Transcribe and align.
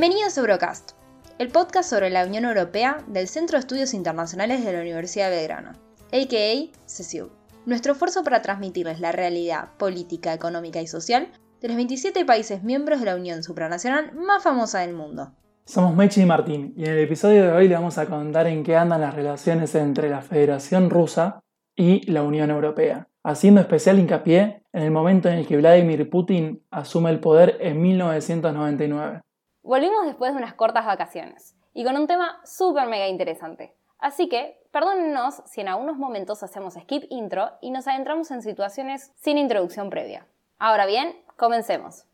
Bienvenidos 0.00 0.38
a 0.38 0.42
Eurocast, 0.42 0.92
el 1.40 1.48
podcast 1.48 1.90
sobre 1.90 2.08
la 2.08 2.24
Unión 2.24 2.44
Europea 2.44 2.98
del 3.08 3.26
Centro 3.26 3.56
de 3.56 3.62
Estudios 3.62 3.94
Internacionales 3.94 4.64
de 4.64 4.72
la 4.72 4.80
Universidad 4.80 5.28
de 5.28 5.38
Belgrano, 5.38 5.70
a.k.a. 6.12 6.88
CESIU. 6.88 7.30
Nuestro 7.66 7.94
esfuerzo 7.94 8.22
para 8.22 8.40
transmitirles 8.40 9.00
la 9.00 9.10
realidad 9.10 9.70
política, 9.76 10.32
económica 10.32 10.80
y 10.80 10.86
social 10.86 11.32
de 11.60 11.66
los 11.66 11.76
27 11.76 12.24
países 12.24 12.62
miembros 12.62 13.00
de 13.00 13.06
la 13.06 13.16
Unión 13.16 13.42
Supranacional 13.42 14.12
más 14.14 14.44
famosa 14.44 14.78
del 14.82 14.94
mundo. 14.94 15.32
Somos 15.64 15.96
Mechi 15.96 16.20
y 16.20 16.26
Martín, 16.26 16.74
y 16.76 16.84
en 16.84 16.92
el 16.92 17.00
episodio 17.00 17.42
de 17.42 17.50
hoy 17.50 17.66
le 17.66 17.74
vamos 17.74 17.98
a 17.98 18.06
contar 18.06 18.46
en 18.46 18.62
qué 18.62 18.76
andan 18.76 19.00
las 19.00 19.14
relaciones 19.14 19.74
entre 19.74 20.10
la 20.10 20.22
Federación 20.22 20.90
Rusa 20.90 21.40
y 21.74 22.08
la 22.08 22.22
Unión 22.22 22.50
Europea, 22.50 23.08
haciendo 23.24 23.60
especial 23.60 23.98
hincapié 23.98 24.62
en 24.72 24.82
el 24.84 24.92
momento 24.92 25.28
en 25.28 25.38
el 25.38 25.46
que 25.48 25.56
Vladimir 25.56 26.08
Putin 26.08 26.62
asume 26.70 27.10
el 27.10 27.18
poder 27.18 27.56
en 27.58 27.82
1999. 27.82 29.22
Volvimos 29.62 30.06
después 30.06 30.32
de 30.32 30.38
unas 30.38 30.54
cortas 30.54 30.86
vacaciones, 30.86 31.56
y 31.74 31.84
con 31.84 31.96
un 31.96 32.06
tema 32.06 32.40
súper 32.44 32.88
mega 32.88 33.06
interesante. 33.06 33.76
Así 33.98 34.28
que, 34.28 34.60
perdónennos 34.72 35.42
si 35.46 35.60
en 35.60 35.68
algunos 35.68 35.96
momentos 35.96 36.42
hacemos 36.42 36.74
skip 36.74 37.04
intro 37.10 37.50
y 37.60 37.70
nos 37.70 37.86
adentramos 37.86 38.30
en 38.30 38.42
situaciones 38.42 39.12
sin 39.16 39.38
introducción 39.38 39.90
previa. 39.90 40.26
Ahora 40.58 40.86
bien, 40.86 41.14
comencemos. 41.36 42.07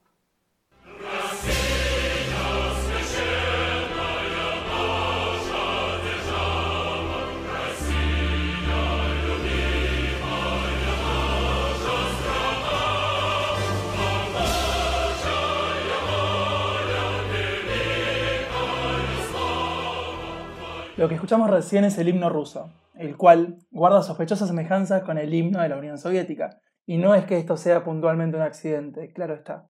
Lo 20.96 21.08
que 21.08 21.16
escuchamos 21.16 21.50
recién 21.50 21.82
es 21.82 21.98
el 21.98 22.08
himno 22.08 22.30
ruso, 22.30 22.70
el 22.94 23.16
cual 23.16 23.58
guarda 23.72 24.00
sospechosas 24.02 24.46
semejanzas 24.46 25.02
con 25.02 25.18
el 25.18 25.34
himno 25.34 25.60
de 25.60 25.68
la 25.68 25.76
Unión 25.76 25.98
Soviética, 25.98 26.60
y 26.86 26.98
no 26.98 27.16
es 27.16 27.24
que 27.24 27.36
esto 27.36 27.56
sea 27.56 27.82
puntualmente 27.82 28.36
un 28.36 28.44
accidente, 28.44 29.12
claro 29.12 29.34
está. 29.34 29.66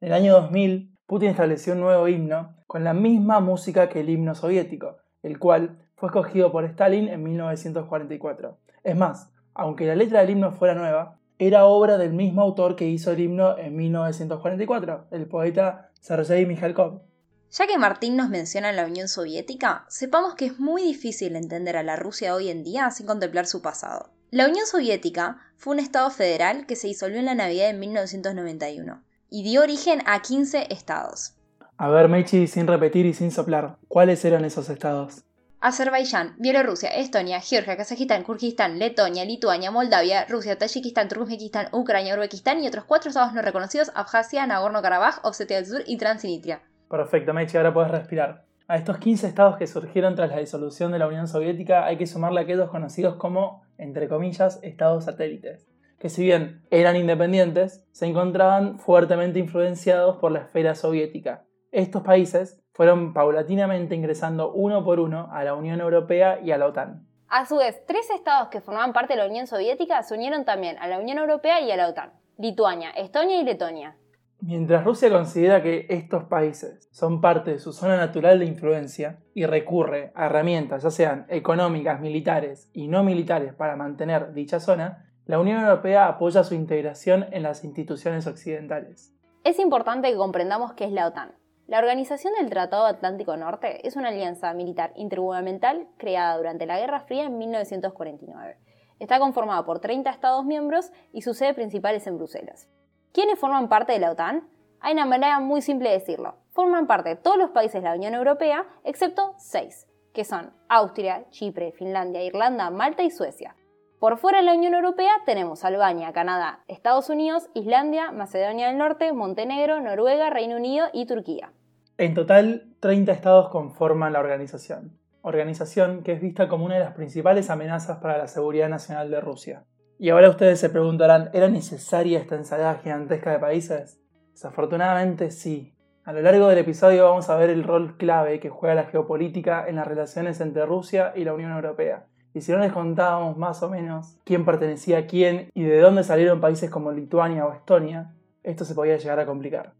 En 0.00 0.08
el 0.08 0.14
año 0.14 0.34
2000, 0.34 0.96
Putin 1.04 1.30
estableció 1.30 1.72
un 1.72 1.80
nuevo 1.80 2.06
himno 2.06 2.54
con 2.68 2.84
la 2.84 2.94
misma 2.94 3.40
música 3.40 3.88
que 3.88 4.00
el 4.00 4.08
himno 4.08 4.36
soviético, 4.36 4.98
el 5.24 5.40
cual 5.40 5.78
fue 5.96 6.10
escogido 6.10 6.52
por 6.52 6.64
Stalin 6.64 7.08
en 7.08 7.24
1944. 7.24 8.58
Es 8.84 8.96
más, 8.96 9.32
aunque 9.54 9.84
la 9.84 9.96
letra 9.96 10.20
del 10.20 10.30
himno 10.30 10.52
fuera 10.52 10.76
nueva, 10.76 11.18
era 11.40 11.64
obra 11.64 11.98
del 11.98 12.12
mismo 12.12 12.42
autor 12.42 12.76
que 12.76 12.86
hizo 12.86 13.10
el 13.10 13.18
himno 13.18 13.58
en 13.58 13.74
1944, 13.74 15.08
el 15.10 15.26
poeta 15.26 15.90
Sergei 16.00 16.46
Mikhalkov. 16.46 17.07
Ya 17.50 17.66
que 17.66 17.78
Martín 17.78 18.14
nos 18.16 18.28
menciona 18.28 18.72
la 18.72 18.84
Unión 18.84 19.08
Soviética, 19.08 19.86
sepamos 19.88 20.34
que 20.34 20.44
es 20.44 20.58
muy 20.58 20.82
difícil 20.82 21.34
entender 21.34 21.78
a 21.78 21.82
la 21.82 21.96
Rusia 21.96 22.34
hoy 22.34 22.50
en 22.50 22.62
día 22.62 22.90
sin 22.90 23.06
contemplar 23.06 23.46
su 23.46 23.62
pasado. 23.62 24.10
La 24.30 24.46
Unión 24.46 24.66
Soviética 24.66 25.38
fue 25.56 25.72
un 25.72 25.80
Estado 25.80 26.10
federal 26.10 26.66
que 26.66 26.76
se 26.76 26.88
disolvió 26.88 27.18
en 27.18 27.24
la 27.24 27.34
Navidad 27.34 27.68
de 27.68 27.72
1991 27.72 29.02
y 29.30 29.42
dio 29.44 29.62
origen 29.62 30.02
a 30.04 30.20
15 30.20 30.66
estados. 30.70 31.36
A 31.78 31.88
ver, 31.88 32.08
Mechi, 32.08 32.46
sin 32.46 32.66
repetir 32.66 33.06
y 33.06 33.14
sin 33.14 33.30
soplar, 33.30 33.78
¿cuáles 33.88 34.22
eran 34.26 34.44
esos 34.44 34.68
estados? 34.68 35.24
Azerbaiyán, 35.60 36.34
Bielorrusia, 36.38 36.90
Estonia, 36.90 37.40
Georgia, 37.40 37.76
Kazajistán, 37.76 38.24
Kurkistán, 38.24 38.78
Letonia, 38.78 39.24
Lituania, 39.24 39.70
Moldavia, 39.70 40.26
Rusia, 40.26 40.58
Tayikistán, 40.58 41.08
Turkmenistán, 41.08 41.68
Ucrania, 41.72 42.14
Uzbekistán 42.14 42.62
y 42.62 42.68
otros 42.68 42.84
cuatro 42.84 43.08
estados 43.08 43.32
no 43.32 43.42
reconocidos, 43.42 43.90
Abjasia, 43.94 44.46
Nagorno-Karabaj, 44.46 45.20
Osetia 45.24 45.56
del 45.56 45.66
Sur 45.66 45.82
y 45.86 45.96
Transnistria. 45.96 46.60
Perfecto, 46.88 47.34
Mechi, 47.34 47.56
ahora 47.56 47.74
puedes 47.74 47.90
respirar. 47.90 48.44
A 48.66 48.76
estos 48.76 48.98
15 48.98 49.26
estados 49.26 49.56
que 49.56 49.66
surgieron 49.66 50.14
tras 50.14 50.30
la 50.30 50.38
disolución 50.38 50.92
de 50.92 50.98
la 50.98 51.06
Unión 51.06 51.26
Soviética 51.26 51.86
hay 51.86 51.96
que 51.96 52.06
sumarle 52.06 52.40
aquellos 52.40 52.70
conocidos 52.70 53.16
como, 53.16 53.62
entre 53.78 54.08
comillas, 54.08 54.58
estados 54.62 55.04
satélites, 55.04 55.66
que 55.98 56.08
si 56.08 56.24
bien 56.24 56.62
eran 56.70 56.96
independientes, 56.96 57.86
se 57.92 58.06
encontraban 58.06 58.78
fuertemente 58.78 59.38
influenciados 59.38 60.16
por 60.16 60.32
la 60.32 60.40
esfera 60.40 60.74
soviética. 60.74 61.44
Estos 61.72 62.02
países 62.02 62.62
fueron 62.72 63.12
paulatinamente 63.12 63.94
ingresando 63.94 64.52
uno 64.52 64.84
por 64.84 65.00
uno 65.00 65.28
a 65.32 65.44
la 65.44 65.54
Unión 65.54 65.80
Europea 65.80 66.40
y 66.42 66.52
a 66.52 66.58
la 66.58 66.66
OTAN. 66.66 67.06
A 67.28 67.44
su 67.44 67.56
vez, 67.56 67.84
tres 67.86 68.08
estados 68.10 68.48
que 68.48 68.60
formaban 68.60 68.92
parte 68.92 69.14
de 69.14 69.20
la 69.20 69.26
Unión 69.26 69.46
Soviética 69.46 70.02
se 70.02 70.14
unieron 70.14 70.44
también 70.44 70.78
a 70.78 70.88
la 70.88 70.98
Unión 70.98 71.18
Europea 71.18 71.60
y 71.60 71.70
a 71.70 71.76
la 71.76 71.88
OTAN. 71.88 72.12
Lituania, 72.38 72.90
Estonia 72.90 73.40
y 73.40 73.44
Letonia. 73.44 73.96
Mientras 74.40 74.84
Rusia 74.84 75.10
considera 75.10 75.62
que 75.62 75.86
estos 75.88 76.24
países 76.24 76.88
son 76.92 77.20
parte 77.20 77.50
de 77.50 77.58
su 77.58 77.72
zona 77.72 77.96
natural 77.96 78.38
de 78.38 78.46
influencia 78.46 79.18
y 79.34 79.46
recurre 79.46 80.12
a 80.14 80.26
herramientas, 80.26 80.84
ya 80.84 80.90
sean 80.90 81.26
económicas, 81.28 82.00
militares 82.00 82.70
y 82.72 82.86
no 82.86 83.02
militares, 83.02 83.52
para 83.52 83.74
mantener 83.74 84.32
dicha 84.32 84.60
zona, 84.60 85.10
la 85.26 85.40
Unión 85.40 85.60
Europea 85.60 86.06
apoya 86.06 86.44
su 86.44 86.54
integración 86.54 87.26
en 87.32 87.42
las 87.42 87.64
instituciones 87.64 88.28
occidentales. 88.28 89.12
Es 89.42 89.58
importante 89.58 90.08
que 90.10 90.16
comprendamos 90.16 90.72
qué 90.72 90.84
es 90.84 90.92
la 90.92 91.08
OTAN. 91.08 91.34
La 91.66 91.80
Organización 91.80 92.32
del 92.38 92.48
Tratado 92.48 92.86
Atlántico 92.86 93.36
Norte 93.36 93.86
es 93.86 93.96
una 93.96 94.08
alianza 94.08 94.54
militar 94.54 94.92
intergubernamental 94.94 95.88
creada 95.98 96.36
durante 96.36 96.64
la 96.64 96.78
Guerra 96.78 97.00
Fría 97.00 97.24
en 97.24 97.36
1949. 97.38 98.56
Está 99.00 99.18
conformada 99.18 99.64
por 99.66 99.80
30 99.80 100.08
Estados 100.08 100.44
miembros 100.44 100.92
y 101.12 101.22
su 101.22 101.34
sede 101.34 101.54
principal 101.54 101.96
es 101.96 102.06
en 102.06 102.16
Bruselas. 102.16 102.68
¿Quiénes 103.12 103.38
forman 103.38 103.68
parte 103.68 103.92
de 103.92 103.98
la 104.00 104.10
OTAN? 104.10 104.48
Hay 104.80 104.92
una 104.92 105.06
manera 105.06 105.40
muy 105.40 105.62
simple 105.62 105.88
de 105.88 105.98
decirlo. 105.98 106.36
Forman 106.52 106.86
parte 106.86 107.10
de 107.10 107.16
todos 107.16 107.38
los 107.38 107.50
países 107.50 107.82
de 107.82 107.88
la 107.88 107.94
Unión 107.94 108.14
Europea, 108.14 108.66
excepto 108.84 109.34
seis, 109.38 109.88
que 110.12 110.24
son 110.24 110.52
Austria, 110.68 111.24
Chipre, 111.30 111.72
Finlandia, 111.72 112.22
Irlanda, 112.22 112.70
Malta 112.70 113.02
y 113.02 113.10
Suecia. 113.10 113.56
Por 113.98 114.18
fuera 114.18 114.38
de 114.38 114.44
la 114.44 114.54
Unión 114.54 114.74
Europea 114.74 115.10
tenemos 115.24 115.64
Albania, 115.64 116.12
Canadá, 116.12 116.62
Estados 116.68 117.08
Unidos, 117.10 117.48
Islandia, 117.54 118.12
Macedonia 118.12 118.68
del 118.68 118.78
Norte, 118.78 119.12
Montenegro, 119.12 119.80
Noruega, 119.80 120.30
Reino 120.30 120.56
Unido 120.56 120.86
y 120.92 121.06
Turquía. 121.06 121.52
En 121.96 122.14
total, 122.14 122.74
30 122.80 123.10
estados 123.10 123.48
conforman 123.48 124.12
la 124.12 124.20
organización, 124.20 124.96
organización 125.22 126.02
que 126.04 126.12
es 126.12 126.20
vista 126.20 126.46
como 126.46 126.66
una 126.66 126.74
de 126.74 126.84
las 126.84 126.94
principales 126.94 127.50
amenazas 127.50 127.98
para 127.98 128.18
la 128.18 128.28
seguridad 128.28 128.68
nacional 128.68 129.10
de 129.10 129.20
Rusia. 129.20 129.64
Y 130.00 130.10
ahora 130.10 130.30
ustedes 130.30 130.60
se 130.60 130.70
preguntarán, 130.70 131.28
¿era 131.32 131.48
necesaria 131.48 132.20
esta 132.20 132.36
ensalada 132.36 132.76
gigantesca 132.76 133.32
de 133.32 133.40
países? 133.40 134.00
Desafortunadamente 134.30 135.32
sí. 135.32 135.74
A 136.04 136.12
lo 136.12 136.22
largo 136.22 136.46
del 136.46 136.58
episodio 136.58 137.02
vamos 137.06 137.28
a 137.28 137.36
ver 137.36 137.50
el 137.50 137.64
rol 137.64 137.96
clave 137.96 138.38
que 138.38 138.48
juega 138.48 138.76
la 138.76 138.84
geopolítica 138.84 139.66
en 139.66 139.74
las 139.74 139.88
relaciones 139.88 140.40
entre 140.40 140.64
Rusia 140.66 141.12
y 141.16 141.24
la 141.24 141.34
Unión 141.34 141.50
Europea. 141.50 142.06
Y 142.32 142.42
si 142.42 142.52
no 142.52 142.58
les 142.58 142.72
contábamos 142.72 143.36
más 143.36 143.60
o 143.64 143.70
menos 143.70 144.20
quién 144.22 144.44
pertenecía 144.44 144.98
a 144.98 145.06
quién 145.06 145.50
y 145.52 145.64
de 145.64 145.80
dónde 145.80 146.04
salieron 146.04 146.40
países 146.40 146.70
como 146.70 146.92
Lituania 146.92 147.44
o 147.44 147.52
Estonia, 147.52 148.14
esto 148.44 148.64
se 148.64 148.76
podía 148.76 148.98
llegar 148.98 149.18
a 149.18 149.26
complicar. 149.26 149.72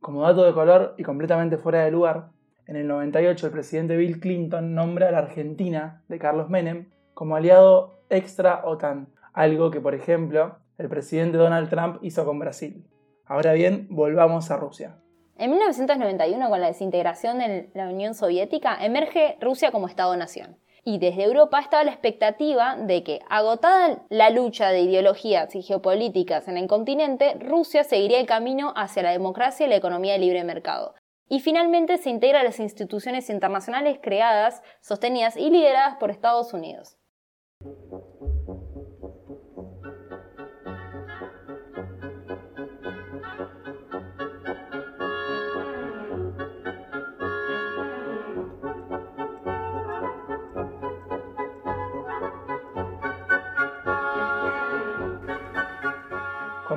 Como 0.00 0.22
dato 0.22 0.44
de 0.44 0.54
color 0.54 0.94
y 0.96 1.02
completamente 1.02 1.58
fuera 1.58 1.84
de 1.84 1.90
lugar, 1.90 2.30
en 2.66 2.76
el 2.76 2.88
98 2.88 3.44
el 3.44 3.52
presidente 3.52 3.98
Bill 3.98 4.20
Clinton 4.20 4.74
nombra 4.74 5.08
a 5.08 5.12
la 5.12 5.18
Argentina 5.18 6.02
de 6.08 6.18
Carlos 6.18 6.48
Menem 6.48 6.88
como 7.12 7.36
aliado 7.36 8.00
extra 8.08 8.62
OTAN, 8.64 9.08
algo 9.36 9.70
que, 9.70 9.80
por 9.80 9.94
ejemplo, 9.94 10.56
el 10.78 10.88
presidente 10.88 11.36
Donald 11.36 11.68
Trump 11.68 11.98
hizo 12.02 12.24
con 12.24 12.38
Brasil. 12.38 12.84
Ahora 13.26 13.52
bien, 13.52 13.86
volvamos 13.90 14.50
a 14.50 14.56
Rusia. 14.56 14.96
En 15.36 15.50
1991, 15.50 16.48
con 16.48 16.60
la 16.60 16.68
desintegración 16.68 17.38
de 17.38 17.70
la 17.74 17.88
Unión 17.90 18.14
Soviética, 18.14 18.78
emerge 18.80 19.36
Rusia 19.40 19.70
como 19.70 19.88
Estado-nación. 19.88 20.56
Y 20.84 20.98
desde 20.98 21.24
Europa 21.24 21.60
estaba 21.60 21.84
la 21.84 21.90
expectativa 21.90 22.76
de 22.76 23.02
que, 23.02 23.20
agotada 23.28 24.04
la 24.08 24.30
lucha 24.30 24.70
de 24.70 24.80
ideologías 24.80 25.54
y 25.54 25.62
geopolíticas 25.62 26.48
en 26.48 26.56
el 26.56 26.66
continente, 26.66 27.34
Rusia 27.34 27.84
seguiría 27.84 28.20
el 28.20 28.26
camino 28.26 28.72
hacia 28.74 29.02
la 29.02 29.10
democracia 29.10 29.66
y 29.66 29.68
la 29.68 29.76
economía 29.76 30.14
de 30.14 30.20
libre 30.20 30.44
mercado. 30.44 30.94
Y 31.28 31.40
finalmente 31.40 31.98
se 31.98 32.08
integra 32.08 32.40
a 32.40 32.44
las 32.44 32.58
instituciones 32.58 33.28
internacionales 33.28 33.98
creadas, 34.00 34.62
sostenidas 34.80 35.36
y 35.36 35.50
lideradas 35.50 35.96
por 35.96 36.10
Estados 36.10 36.54
Unidos. 36.54 36.96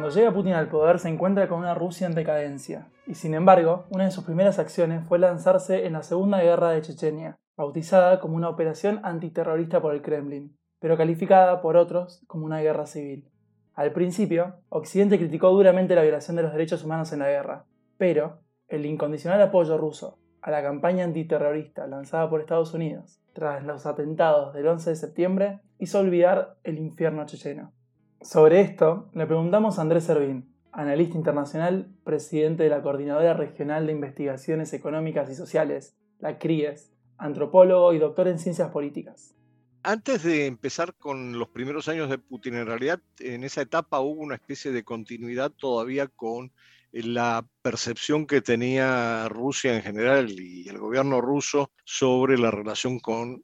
Cuando 0.10 0.22
llega 0.22 0.34
Putin 0.34 0.54
al 0.54 0.70
poder 0.70 0.98
se 0.98 1.08
encuentra 1.08 1.48
con 1.48 1.60
una 1.60 1.76
Rusia 1.76 2.08
en 2.08 2.16
decadencia, 2.16 2.88
y 3.06 3.14
sin 3.14 3.36
embargo, 3.36 3.86
una 3.92 4.06
de 4.06 4.12
sus 4.12 4.24
primeras 4.24 4.58
acciones 4.58 5.08
fue 5.08 5.20
lanzarse 5.20 5.86
en 5.86 5.94
la 5.94 6.02
Segunda 6.02 6.42
Guerra 6.42 6.72
de 6.72 6.82
Chechenia, 6.82 7.38
bautizada 7.56 8.20
como 8.20 8.36
una 8.36 8.50
operación 8.50 9.02
antiterrorista 9.04 9.84
por 9.84 9.94
el 9.94 10.02
Kremlin, 10.02 10.58
pero 10.80 10.98
calificada 10.98 11.62
por 11.62 11.78
otros 11.78 12.24
como 12.26 12.48
una 12.48 12.60
guerra 12.60 12.88
civil. 12.88 13.30
Al 13.76 13.92
principio, 13.92 14.56
Occidente 14.70 15.20
criticó 15.20 15.52
duramente 15.52 15.94
la 15.94 16.02
violación 16.02 16.36
de 16.38 16.42
los 16.42 16.54
derechos 16.54 16.84
humanos 16.84 17.14
en 17.14 17.20
la 17.20 17.30
guerra, 17.30 17.66
pero 18.00 18.40
el 18.68 18.88
incondicional 18.88 19.40
apoyo 19.44 19.78
ruso 19.78 20.18
a 20.42 20.50
la 20.50 20.64
campaña 20.64 21.04
antiterrorista 21.04 21.86
lanzada 21.86 22.28
por 22.32 22.40
Estados 22.40 22.74
Unidos 22.74 23.22
tras 23.34 23.64
los 23.64 23.86
atentados 23.86 24.56
del 24.56 24.66
11 24.66 24.90
de 24.90 24.96
septiembre 24.96 25.60
hizo 25.78 26.00
olvidar 26.00 26.58
el 26.64 26.80
infierno 26.80 27.28
checheno. 27.28 27.74
Sobre 28.22 28.60
esto, 28.60 29.10
le 29.14 29.26
preguntamos 29.26 29.80
a 29.80 29.82
Andrés 29.82 30.04
Servín, 30.04 30.54
analista 30.74 31.18
internacional, 31.18 31.90
presidente 32.04 32.64
de 32.64 32.70
la 32.70 32.82
Coordinadora 32.82 33.34
Regional 33.34 33.86
de 33.86 33.94
Investigaciones 33.94 34.74
Económicas 34.74 35.30
y 35.30 35.36
Sociales, 35.36 35.96
la 36.20 36.38
CRIES, 36.38 36.92
antropólogo 37.18 37.94
y 37.94 37.98
doctor 37.98 38.28
en 38.28 38.38
ciencias 38.38 38.72
políticas. 38.72 39.36
Antes 39.84 40.24
de 40.24 40.48
empezar 40.48 40.96
con 40.96 41.40
los 41.40 41.48
primeros 41.48 41.88
años 41.88 42.10
de 42.10 42.18
Putin, 42.18 42.56
en 42.56 42.68
realidad 42.68 43.00
en 43.20 43.46
esa 43.46 43.62
etapa 43.62 44.02
hubo 44.02 44.22
una 44.22 44.36
especie 44.36 44.74
de 44.74 44.84
continuidad 44.84 45.52
todavía 45.52 46.08
con 46.08 46.52
la 46.92 47.48
percepción 47.70 48.26
que 48.26 48.42
tenía 48.42 49.30
Rusia 49.30 49.76
en 49.76 49.84
general 49.84 50.32
y 50.32 50.68
el 50.68 50.80
gobierno 50.80 51.22
ruso 51.22 51.70
sobre 51.86 52.36
la 52.40 52.50
relación 52.50 53.00
con 53.00 53.44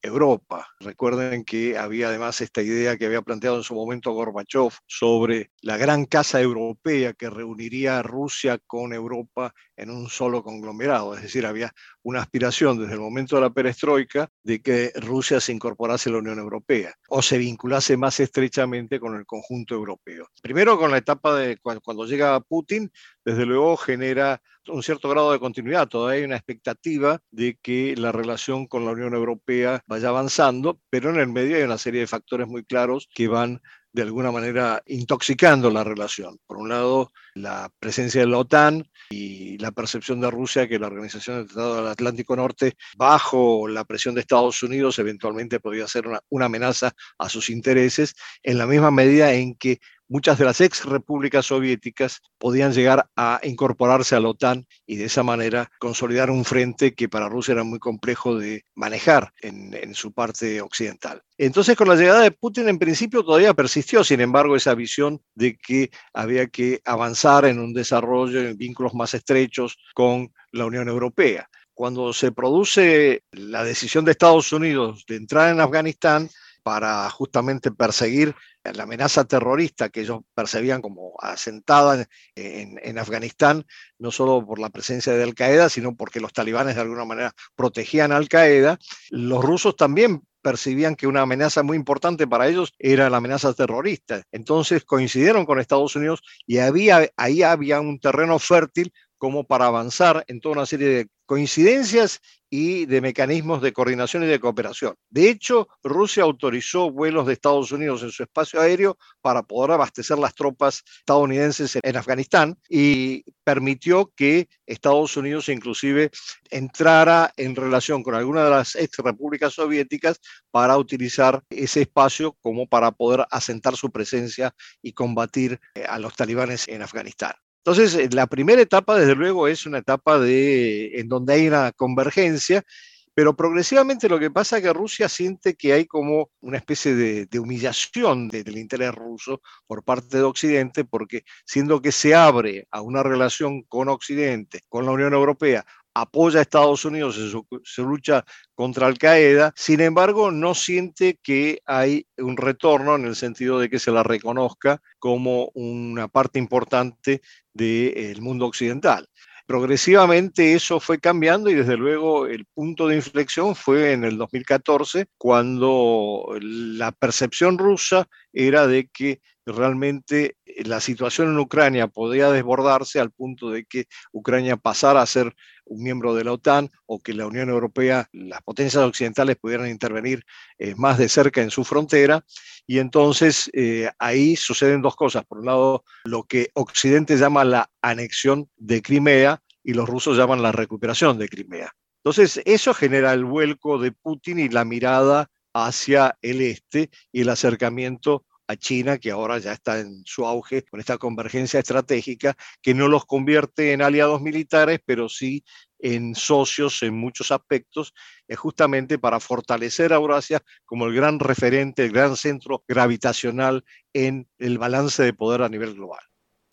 Europa. 0.00 0.66
Recuerden 0.80 1.44
que 1.44 1.76
había 1.76 2.08
además 2.08 2.40
esta 2.40 2.62
idea 2.62 2.96
que 2.96 3.04
había 3.04 3.20
planteado 3.20 3.58
en 3.58 3.62
su 3.62 3.74
momento 3.74 4.12
Gorbachev 4.12 4.72
sobre 4.86 5.50
la 5.60 5.76
gran 5.76 6.06
casa 6.06 6.40
europea 6.40 7.12
que 7.12 7.28
reuniría 7.28 7.98
a 7.98 8.02
Rusia 8.02 8.58
con 8.66 8.94
Europa 8.94 9.52
en 9.76 9.90
un 9.90 10.08
solo 10.08 10.42
conglomerado. 10.42 11.14
Es 11.14 11.22
decir, 11.22 11.44
había 11.44 11.70
una 12.02 12.20
aspiración 12.20 12.78
desde 12.78 12.94
el 12.94 13.00
momento 13.00 13.36
de 13.36 13.42
la 13.42 13.50
perestroika 13.50 14.30
de 14.42 14.62
que 14.62 14.90
Rusia 14.96 15.38
se 15.38 15.52
incorporase 15.52 16.08
a 16.08 16.12
la 16.12 16.18
Unión 16.18 16.38
Europea 16.38 16.94
o 17.08 17.20
se 17.20 17.36
vinculase 17.36 17.98
más 17.98 18.20
estrechamente 18.20 18.98
con 18.98 19.16
el 19.16 19.26
conjunto 19.26 19.74
europeo. 19.74 20.28
Primero 20.42 20.78
con 20.78 20.90
la 20.90 20.98
etapa 20.98 21.34
de 21.36 21.58
cuando 21.58 22.06
llega 22.06 22.40
Putin, 22.40 22.90
desde 23.24 23.46
luego 23.46 23.76
genera 23.76 24.40
un 24.68 24.82
cierto 24.82 25.08
grado 25.08 25.32
de 25.32 25.40
continuidad. 25.40 25.88
Todavía 25.88 26.18
hay 26.20 26.24
una 26.24 26.36
expectativa 26.36 27.20
de 27.30 27.58
que 27.60 27.94
la 27.96 28.12
relación 28.12 28.66
con 28.66 28.84
la 28.84 28.92
Unión 28.92 29.14
Europea 29.14 29.82
vaya 29.86 30.08
avanzando, 30.08 30.80
pero 30.90 31.10
en 31.10 31.16
el 31.16 31.28
medio 31.28 31.56
hay 31.56 31.62
una 31.62 31.78
serie 31.78 32.00
de 32.00 32.06
factores 32.06 32.46
muy 32.46 32.64
claros 32.64 33.08
que 33.14 33.28
van 33.28 33.60
de 33.92 34.02
alguna 34.02 34.30
manera 34.30 34.82
intoxicando 34.86 35.70
la 35.70 35.82
relación. 35.82 36.38
Por 36.46 36.58
un 36.58 36.68
lado, 36.68 37.10
la 37.34 37.70
presencia 37.80 38.20
de 38.20 38.28
la 38.28 38.38
OTAN 38.38 38.88
y 39.10 39.58
la 39.58 39.72
percepción 39.72 40.20
de 40.20 40.30
Rusia 40.30 40.68
que 40.68 40.78
la 40.78 40.86
Organización 40.86 41.38
del 41.38 41.46
Tratado 41.48 41.76
del 41.76 41.86
Atlántico 41.88 42.36
Norte, 42.36 42.74
bajo 42.96 43.66
la 43.66 43.84
presión 43.84 44.14
de 44.14 44.20
Estados 44.20 44.62
Unidos, 44.62 44.98
eventualmente 45.00 45.58
podría 45.58 45.88
ser 45.88 46.06
una, 46.06 46.20
una 46.28 46.44
amenaza 46.44 46.92
a 47.18 47.28
sus 47.28 47.50
intereses, 47.50 48.14
en 48.44 48.58
la 48.58 48.66
misma 48.66 48.92
medida 48.92 49.32
en 49.32 49.56
que 49.56 49.80
muchas 50.10 50.38
de 50.38 50.44
las 50.44 50.60
ex 50.60 50.84
repúblicas 50.84 51.46
soviéticas 51.46 52.20
podían 52.36 52.72
llegar 52.72 53.08
a 53.16 53.40
incorporarse 53.44 54.16
a 54.16 54.20
la 54.20 54.28
OTAN 54.28 54.66
y 54.84 54.96
de 54.96 55.04
esa 55.04 55.22
manera 55.22 55.70
consolidar 55.78 56.30
un 56.30 56.44
frente 56.44 56.94
que 56.94 57.08
para 57.08 57.28
Rusia 57.28 57.52
era 57.52 57.62
muy 57.62 57.78
complejo 57.78 58.36
de 58.36 58.64
manejar 58.74 59.32
en, 59.40 59.72
en, 59.72 59.94
su 59.94 60.12
parte 60.12 60.60
occidental. 60.60 61.22
Entonces, 61.38 61.76
con 61.76 61.88
la 61.88 61.94
llegada 61.94 62.22
de 62.22 62.32
Putin, 62.32 62.68
en 62.68 62.78
principio 62.78 63.24
todavía 63.24 63.54
persistió, 63.54 64.02
sin 64.02 64.20
embargo, 64.20 64.56
esa 64.56 64.74
visión 64.74 65.22
de 65.34 65.56
que 65.56 65.90
había 66.12 66.48
que 66.48 66.80
avanzar 66.84 67.44
en 67.44 67.60
un 67.60 67.72
desarrollo, 67.72 68.40
en 68.40 68.58
vínculos 68.58 68.94
más 68.94 69.14
estrechos 69.14 69.78
con 69.94 70.32
la 70.50 70.66
Unión 70.66 70.88
Europea. 70.88 71.48
Cuando 71.72 72.12
se 72.12 72.32
produce 72.32 73.22
la 73.30 73.62
decisión 73.62 74.04
de 74.04 74.10
Estados 74.10 74.52
Unidos 74.52 75.04
de 75.06 75.16
entrar 75.16 75.52
en 75.52 75.60
Afganistán, 75.60 76.28
para 76.62 77.08
justamente 77.10 77.70
perseguir 77.70 78.34
la 78.64 78.82
amenaza 78.82 79.24
terrorista 79.24 79.88
que 79.88 80.02
ellos 80.02 80.20
percibían 80.34 80.82
como 80.82 81.14
asentada 81.18 82.06
en, 82.34 82.78
en, 82.82 82.98
Afganistán, 82.98 83.64
no 83.98 84.10
solo 84.10 84.44
por 84.44 84.58
la 84.58 84.70
presencia 84.70 85.12
de 85.14 85.22
Al-Qaeda, 85.22 85.68
sino 85.68 85.96
porque 85.96 86.20
los 86.20 86.32
talibanes 86.32 86.74
de 86.74 86.82
alguna 86.82 87.04
manera 87.04 87.32
protegían 87.54 88.12
a 88.12 88.16
Al-Qaeda, 88.16 88.78
los 89.10 89.42
rusos 89.42 89.76
también 89.76 90.22
percibían 90.42 90.96
que 90.96 91.06
una 91.06 91.22
amenaza 91.22 91.62
muy 91.62 91.76
importante 91.76 92.26
para 92.26 92.48
ellos 92.48 92.72
era 92.78 93.10
la 93.10 93.18
amenaza 93.18 93.52
terrorista. 93.52 94.22
Entonces 94.32 94.84
coincidieron 94.84 95.44
con 95.44 95.60
Estados 95.60 95.96
Unidos 95.96 96.22
y 96.46 96.58
había, 96.58 97.08
ahí 97.16 97.42
había 97.42 97.80
un 97.80 97.98
terreno 97.98 98.38
fértil 98.38 98.92
como 99.20 99.44
para 99.44 99.66
avanzar 99.66 100.24
en 100.28 100.40
toda 100.40 100.54
una 100.54 100.66
serie 100.66 100.88
de 100.88 101.08
coincidencias 101.26 102.20
y 102.48 102.86
de 102.86 103.02
mecanismos 103.02 103.60
de 103.60 103.74
coordinación 103.74 104.24
y 104.24 104.26
de 104.26 104.40
cooperación. 104.40 104.96
De 105.10 105.28
hecho, 105.28 105.68
Rusia 105.84 106.22
autorizó 106.22 106.90
vuelos 106.90 107.26
de 107.26 107.34
Estados 107.34 107.70
Unidos 107.70 108.02
en 108.02 108.10
su 108.10 108.22
espacio 108.22 108.60
aéreo 108.60 108.96
para 109.20 109.42
poder 109.42 109.72
abastecer 109.72 110.18
las 110.18 110.34
tropas 110.34 110.82
estadounidenses 111.00 111.78
en 111.80 111.96
Afganistán 111.96 112.58
y 112.66 113.22
permitió 113.44 114.10
que 114.16 114.48
Estados 114.66 115.14
Unidos 115.18 115.50
inclusive 115.50 116.10
entrara 116.50 117.30
en 117.36 117.54
relación 117.54 118.02
con 118.02 118.14
alguna 118.14 118.42
de 118.42 118.50
las 118.50 118.74
ex 118.74 118.96
repúblicas 118.96 119.52
soviéticas 119.52 120.18
para 120.50 120.78
utilizar 120.78 121.42
ese 121.50 121.82
espacio 121.82 122.38
como 122.40 122.66
para 122.66 122.90
poder 122.90 123.26
asentar 123.30 123.76
su 123.76 123.92
presencia 123.92 124.54
y 124.82 124.94
combatir 124.94 125.60
eh, 125.74 125.84
a 125.86 125.98
los 125.98 126.16
talibanes 126.16 126.66
en 126.68 126.80
Afganistán. 126.80 127.34
Entonces, 127.64 127.94
eh, 127.94 128.08
la 128.12 128.26
primera 128.26 128.62
etapa, 128.62 128.98
desde 128.98 129.14
luego, 129.14 129.46
es 129.48 129.66
una 129.66 129.78
etapa 129.78 130.18
de, 130.18 130.98
en 130.98 131.08
donde 131.08 131.34
hay 131.34 131.48
una 131.48 131.72
convergencia, 131.72 132.64
pero 133.12 133.36
progresivamente 133.36 134.08
lo 134.08 134.18
que 134.18 134.30
pasa 134.30 134.56
es 134.56 134.62
que 134.62 134.72
Rusia 134.72 135.08
siente 135.08 135.54
que 135.54 135.72
hay 135.74 135.84
como 135.84 136.30
una 136.40 136.56
especie 136.56 136.94
de, 136.94 137.38
humillación 137.38 138.28
del 138.28 138.56
interés 138.56 138.94
ruso 138.94 139.42
por 139.66 139.84
parte 139.84 140.16
de 140.16 140.22
Occidente, 140.22 140.84
porque 140.84 141.24
siendo 141.44 141.82
que 141.82 141.92
se 141.92 142.14
abre 142.14 142.66
a 142.70 142.80
una 142.80 143.02
relación 143.02 143.62
con 143.64 143.88
Occidente, 143.88 144.62
con 144.68 144.86
la 144.86 144.92
Unión 144.92 145.12
Europea, 145.12 145.66
apoya 145.94 146.38
a 146.38 146.42
Estados 146.42 146.84
Unidos 146.84 147.18
en 147.18 147.30
su, 147.30 147.86
lucha 147.86 148.24
contra 148.54 148.86
Al 148.86 148.98
Qaeda, 148.98 149.52
sin 149.56 149.80
embargo 149.80 150.30
no 150.30 150.54
siente 150.54 151.18
que 151.22 151.60
hay 151.66 152.06
un 152.18 152.36
retorno 152.36 152.96
en 152.96 153.06
el 153.06 153.16
sentido 153.16 153.58
de 153.58 153.68
que 153.68 153.78
se 153.78 153.90
la 153.90 154.02
reconozca 154.02 154.80
como 154.98 155.50
una 155.54 156.08
parte 156.08 156.38
importante 156.38 157.22
del 157.52 158.20
mundo 158.22 158.46
occidental. 158.46 159.08
Progresivamente 159.46 160.54
eso 160.54 160.78
fue 160.78 161.00
cambiando 161.00 161.50
y 161.50 161.54
desde 161.54 161.76
luego 161.76 162.26
el 162.26 162.46
punto 162.54 162.86
de 162.86 162.94
inflexión 162.94 163.56
fue 163.56 163.92
en 163.92 164.04
el 164.04 164.16
2014 164.16 165.06
cuando 165.18 166.24
la 166.40 166.92
percepción 166.92 167.58
rusa 167.58 168.06
era 168.32 168.68
de 168.68 168.88
que 168.92 169.20
realmente 169.52 170.36
la 170.64 170.80
situación 170.80 171.28
en 171.28 171.38
Ucrania 171.38 171.88
podía 171.88 172.30
desbordarse 172.30 173.00
al 173.00 173.10
punto 173.10 173.50
de 173.50 173.64
que 173.64 173.86
Ucrania 174.12 174.56
pasara 174.56 175.02
a 175.02 175.06
ser 175.06 175.34
un 175.64 175.82
miembro 175.82 176.14
de 176.14 176.24
la 176.24 176.32
OTAN 176.32 176.68
o 176.86 177.00
que 177.00 177.14
la 177.14 177.26
Unión 177.26 177.48
Europea, 177.48 178.08
las 178.12 178.42
potencias 178.42 178.82
occidentales 178.82 179.36
pudieran 179.36 179.68
intervenir 179.68 180.24
eh, 180.58 180.74
más 180.76 180.98
de 180.98 181.08
cerca 181.08 181.42
en 181.42 181.50
su 181.50 181.64
frontera. 181.64 182.24
Y 182.66 182.78
entonces 182.78 183.50
eh, 183.52 183.90
ahí 183.98 184.36
suceden 184.36 184.82
dos 184.82 184.96
cosas. 184.96 185.24
Por 185.24 185.38
un 185.38 185.46
lado, 185.46 185.84
lo 186.04 186.24
que 186.24 186.50
Occidente 186.54 187.16
llama 187.16 187.44
la 187.44 187.70
anexión 187.82 188.48
de 188.56 188.82
Crimea 188.82 189.42
y 189.62 189.74
los 189.74 189.88
rusos 189.88 190.16
llaman 190.16 190.42
la 190.42 190.52
recuperación 190.52 191.18
de 191.18 191.28
Crimea. 191.28 191.72
Entonces, 192.02 192.40
eso 192.46 192.72
genera 192.72 193.12
el 193.12 193.24
vuelco 193.24 193.78
de 193.78 193.92
Putin 193.92 194.38
y 194.38 194.48
la 194.48 194.64
mirada 194.64 195.30
hacia 195.52 196.16
el 196.22 196.40
este 196.40 196.90
y 197.12 197.22
el 197.22 197.28
acercamiento 197.28 198.24
a 198.50 198.56
China, 198.56 198.98
que 198.98 199.12
ahora 199.12 199.38
ya 199.38 199.52
está 199.52 199.78
en 199.78 200.02
su 200.04 200.26
auge 200.26 200.64
con 200.64 200.80
esta 200.80 200.98
convergencia 200.98 201.60
estratégica, 201.60 202.34
que 202.60 202.74
no 202.74 202.88
los 202.88 203.06
convierte 203.06 203.72
en 203.72 203.80
aliados 203.80 204.20
militares, 204.20 204.80
pero 204.84 205.08
sí 205.08 205.44
en 205.78 206.16
socios 206.16 206.82
en 206.82 206.94
muchos 206.98 207.30
aspectos, 207.30 207.94
es 208.26 208.38
justamente 208.38 208.98
para 208.98 209.20
fortalecer 209.20 209.92
a 209.92 209.96
Eurasia 209.96 210.42
como 210.64 210.86
el 210.86 210.94
gran 210.94 211.20
referente, 211.20 211.84
el 211.84 211.92
gran 211.92 212.16
centro 212.16 212.64
gravitacional 212.66 213.64
en 213.92 214.28
el 214.38 214.58
balance 214.58 215.02
de 215.02 215.14
poder 215.14 215.42
a 215.42 215.48
nivel 215.48 215.74
global. 215.74 216.00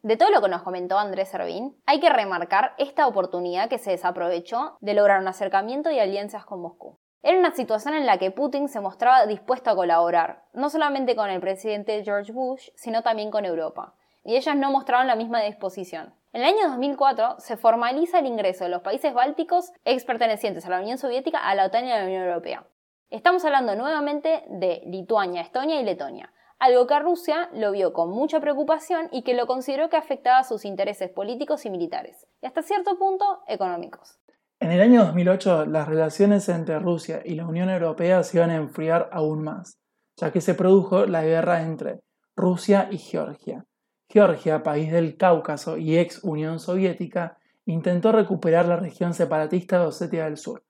De 0.04 0.16
todo 0.16 0.30
lo 0.30 0.42
que 0.42 0.50
nos 0.50 0.62
comentó 0.62 1.00
Andrés 1.00 1.30
Servín, 1.30 1.76
hay 1.88 2.00
que 2.00 2.10
remarcar 2.10 2.76
esta 2.78 3.08
oportunidad 3.08 3.70
que 3.70 3.80
se 3.80 3.92
desaprovechó 3.92 4.78
de 4.80 4.94
lograr 4.94 5.20
un 5.20 5.28
acercamiento 5.28 5.90
y 5.90 6.00
alianzas 6.00 6.46
con 6.46 6.62
Moscú. 6.62 7.00
Era 7.24 7.40
una 7.40 7.52
situación 7.52 7.96
en 7.96 8.06
la 8.06 8.20
que 8.20 8.32
Putin 8.32 8.70
se 8.70 8.80
mostraba 8.80 9.26
dispuesto 9.26 9.70
a 9.70 9.76
colaborar, 9.76 10.44
no 10.54 10.70
solamente 10.70 11.16
con 11.16 11.30
el 11.30 11.42
presidente 11.42 12.04
George 12.04 12.32
Bush, 12.32 12.70
sino 12.76 13.02
también 13.02 13.32
con 13.32 13.44
Europa, 13.44 13.96
y 14.24 14.36
ellas 14.36 14.56
no 14.56 14.72
mostraron 14.72 15.08
la 15.08 15.16
misma 15.16 15.42
disposición. 15.42 16.14
En 16.34 16.42
el 16.42 16.48
año 16.48 16.70
2004 16.70 17.40
se 17.40 17.58
formaliza 17.58 18.20
el 18.20 18.28
ingreso 18.28 18.66
de 18.66 18.70
los 18.70 18.82
países 18.82 19.14
bálticos 19.14 19.72
ex 19.86 20.06
pertenecientes 20.06 20.66
a 20.66 20.70
la 20.70 20.80
Unión 20.80 20.98
Soviética 20.98 21.40
a 21.40 21.56
la 21.56 21.66
OTAN 21.66 21.86
y 21.86 21.92
a 21.92 22.00
la 22.00 22.06
Unión 22.06 22.24
Europea. 22.24 22.68
Estamos 23.10 23.44
hablando 23.46 23.76
nuevamente 23.76 24.44
de 24.50 24.84
Lituania, 24.86 25.42
Estonia 25.42 25.82
y 25.82 25.84
Letonia, 25.84 26.32
algo 26.60 26.86
que 26.86 27.00
Rusia 27.00 27.50
lo 27.54 27.72
vio 27.72 27.94
con 27.94 28.10
mucha 28.12 28.40
preocupación 28.40 29.10
y 29.12 29.24
que 29.24 29.34
lo 29.34 29.48
consideró 29.48 29.90
que 29.90 29.98
afectaba 29.98 30.44
sus 30.44 30.66
intereses 30.66 31.10
políticos 31.10 31.66
y 31.66 31.70
militares, 31.70 32.28
y 32.42 32.46
hasta 32.46 32.62
cierto 32.62 33.00
punto 33.00 33.42
económicos. 33.48 34.20
En 34.60 34.72
el 34.72 34.82
año 34.82 35.06
2008 35.06 35.68
las 35.68 35.88
relaciones 35.88 36.50
entre 36.50 36.80
Rusia 36.80 37.22
y 37.24 37.36
la 37.36 37.46
Unión 37.46 37.70
Europea 37.70 38.24
se 38.24 38.38
iban 38.38 38.50
a 38.50 38.56
enfriar 38.56 39.08
aún 39.12 39.44
más, 39.44 39.78
ya 40.16 40.32
que 40.32 40.42
se 40.42 40.56
produjo 40.56 41.06
la 41.06 41.24
guerra 41.24 41.62
entre 41.62 42.02
Rusia 42.36 42.90
y 42.92 42.98
Georgia. 42.98 43.66
Georgia, 44.10 44.64
país 44.64 44.92
del 44.92 45.16
Cáucaso 45.16 45.78
y 45.78 45.98
ex 45.98 46.24
Unión 46.24 46.60
Soviética, 46.60 47.38
intentó 47.66 48.12
recuperar 48.12 48.68
la 48.68 48.78
región 48.78 49.14
separatista 49.14 49.80
de 49.80 49.86
Osetia 49.86 50.26
del 50.26 50.38
Sur. 50.38 50.64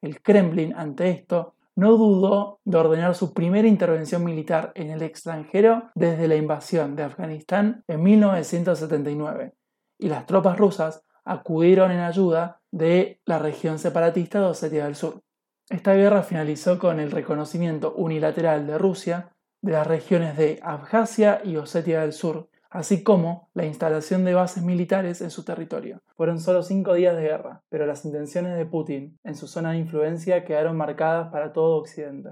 El 0.00 0.22
Kremlin, 0.22 0.74
ante 0.74 1.10
esto, 1.10 1.54
no 1.74 1.98
dudó 1.98 2.60
de 2.64 2.78
ordenar 2.78 3.14
su 3.14 3.34
primera 3.34 3.68
intervención 3.68 4.24
militar 4.24 4.72
en 4.74 4.90
el 4.90 5.02
extranjero 5.02 5.90
desde 5.94 6.26
la 6.26 6.36
invasión 6.36 6.96
de 6.96 7.02
Afganistán 7.02 7.84
en 7.86 8.02
1979, 8.02 9.52
y 9.98 10.08
las 10.08 10.24
tropas 10.24 10.56
rusas 10.56 11.02
acudieron 11.24 11.90
en 11.90 12.00
ayuda 12.00 12.60
de 12.76 13.22
la 13.24 13.38
región 13.38 13.78
separatista 13.78 14.38
de 14.38 14.46
Osetia 14.46 14.84
del 14.84 14.96
Sur. 14.96 15.22
Esta 15.70 15.94
guerra 15.94 16.22
finalizó 16.22 16.78
con 16.78 17.00
el 17.00 17.10
reconocimiento 17.10 17.94
unilateral 17.94 18.66
de 18.66 18.76
Rusia 18.76 19.32
de 19.62 19.72
las 19.72 19.86
regiones 19.86 20.36
de 20.36 20.60
Abjasia 20.62 21.40
y 21.42 21.56
Osetia 21.56 22.02
del 22.02 22.12
Sur, 22.12 22.50
así 22.68 23.02
como 23.02 23.48
la 23.54 23.64
instalación 23.64 24.26
de 24.26 24.34
bases 24.34 24.62
militares 24.62 25.22
en 25.22 25.30
su 25.30 25.42
territorio. 25.42 26.02
Fueron 26.16 26.38
solo 26.38 26.62
cinco 26.62 26.92
días 26.92 27.16
de 27.16 27.22
guerra, 27.22 27.62
pero 27.70 27.86
las 27.86 28.04
intenciones 28.04 28.58
de 28.58 28.66
Putin 28.66 29.18
en 29.24 29.36
su 29.36 29.48
zona 29.48 29.72
de 29.72 29.78
influencia 29.78 30.44
quedaron 30.44 30.76
marcadas 30.76 31.32
para 31.32 31.54
todo 31.54 31.78
Occidente. 31.78 32.30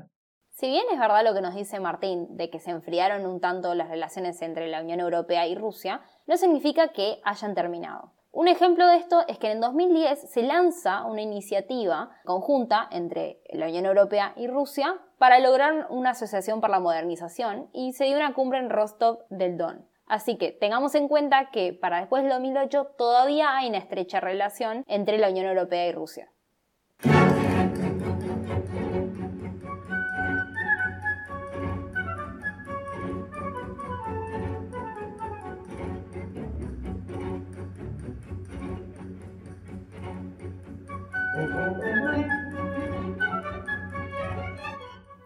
Si 0.51 0.69
bien 0.69 0.85
es 0.93 1.01
verdad 1.01 1.25
lo 1.25 1.33
que 1.33 1.41
nos 1.41 1.55
dice 1.55 1.81
Martín 1.81 2.37
de 2.37 2.51
que 2.51 2.61
se 2.61 2.71
enfriaron 2.71 3.25
un 3.25 3.41
tanto 3.41 3.75
las 3.75 3.89
relaciones 3.89 4.43
entre 4.43 4.69
la 4.69 4.83
Unión 4.83 5.01
Europea 5.01 5.49
y 5.49 5.55
Rusia, 5.55 6.03
no 6.27 6.37
significa 6.37 6.89
que 6.89 7.21
hayan 7.25 7.55
terminado. 7.55 8.13
Un 8.35 8.49
ejemplo 8.49 8.89
de 8.89 8.97
esto 8.97 9.23
es 9.29 9.39
que 9.39 9.53
en 9.53 9.61
2010 9.61 10.29
se 10.29 10.43
lanza 10.43 11.05
una 11.05 11.23
iniciativa 11.23 12.11
conjunta 12.25 12.89
entre 12.91 13.41
la 13.51 13.67
Unión 13.67 13.87
Europea 13.87 14.33
y 14.35 14.49
Rusia 14.49 14.97
para 15.19 15.39
lograr 15.39 15.87
una 15.89 16.11
asociación 16.11 16.61
para 16.61 16.73
la 16.73 16.81
modernización 16.81 17.69
y 17.73 17.93
se 17.93 18.07
dio 18.07 18.17
una 18.17 18.35
cumbre 18.35 18.59
en 18.59 18.71
Rostov 18.71 19.21
del 19.31 19.57
Don. 19.57 19.87
Así 20.09 20.37
que 20.37 20.51
tengamos 20.51 20.97
en 20.97 21.07
cuenta 21.07 21.51
que 21.53 21.75
para 21.75 22.01
después 22.01 22.25
del 22.25 22.33
2008 22.33 22.95
todavía 22.99 23.57
hay 23.57 23.69
una 23.69 23.79
estrecha 23.79 24.19
relación 24.19 24.83
entre 24.89 25.19
la 25.19 25.31
Unión 25.31 25.47
Europea 25.47 25.87
y 25.87 25.93
Rusia. 25.93 26.29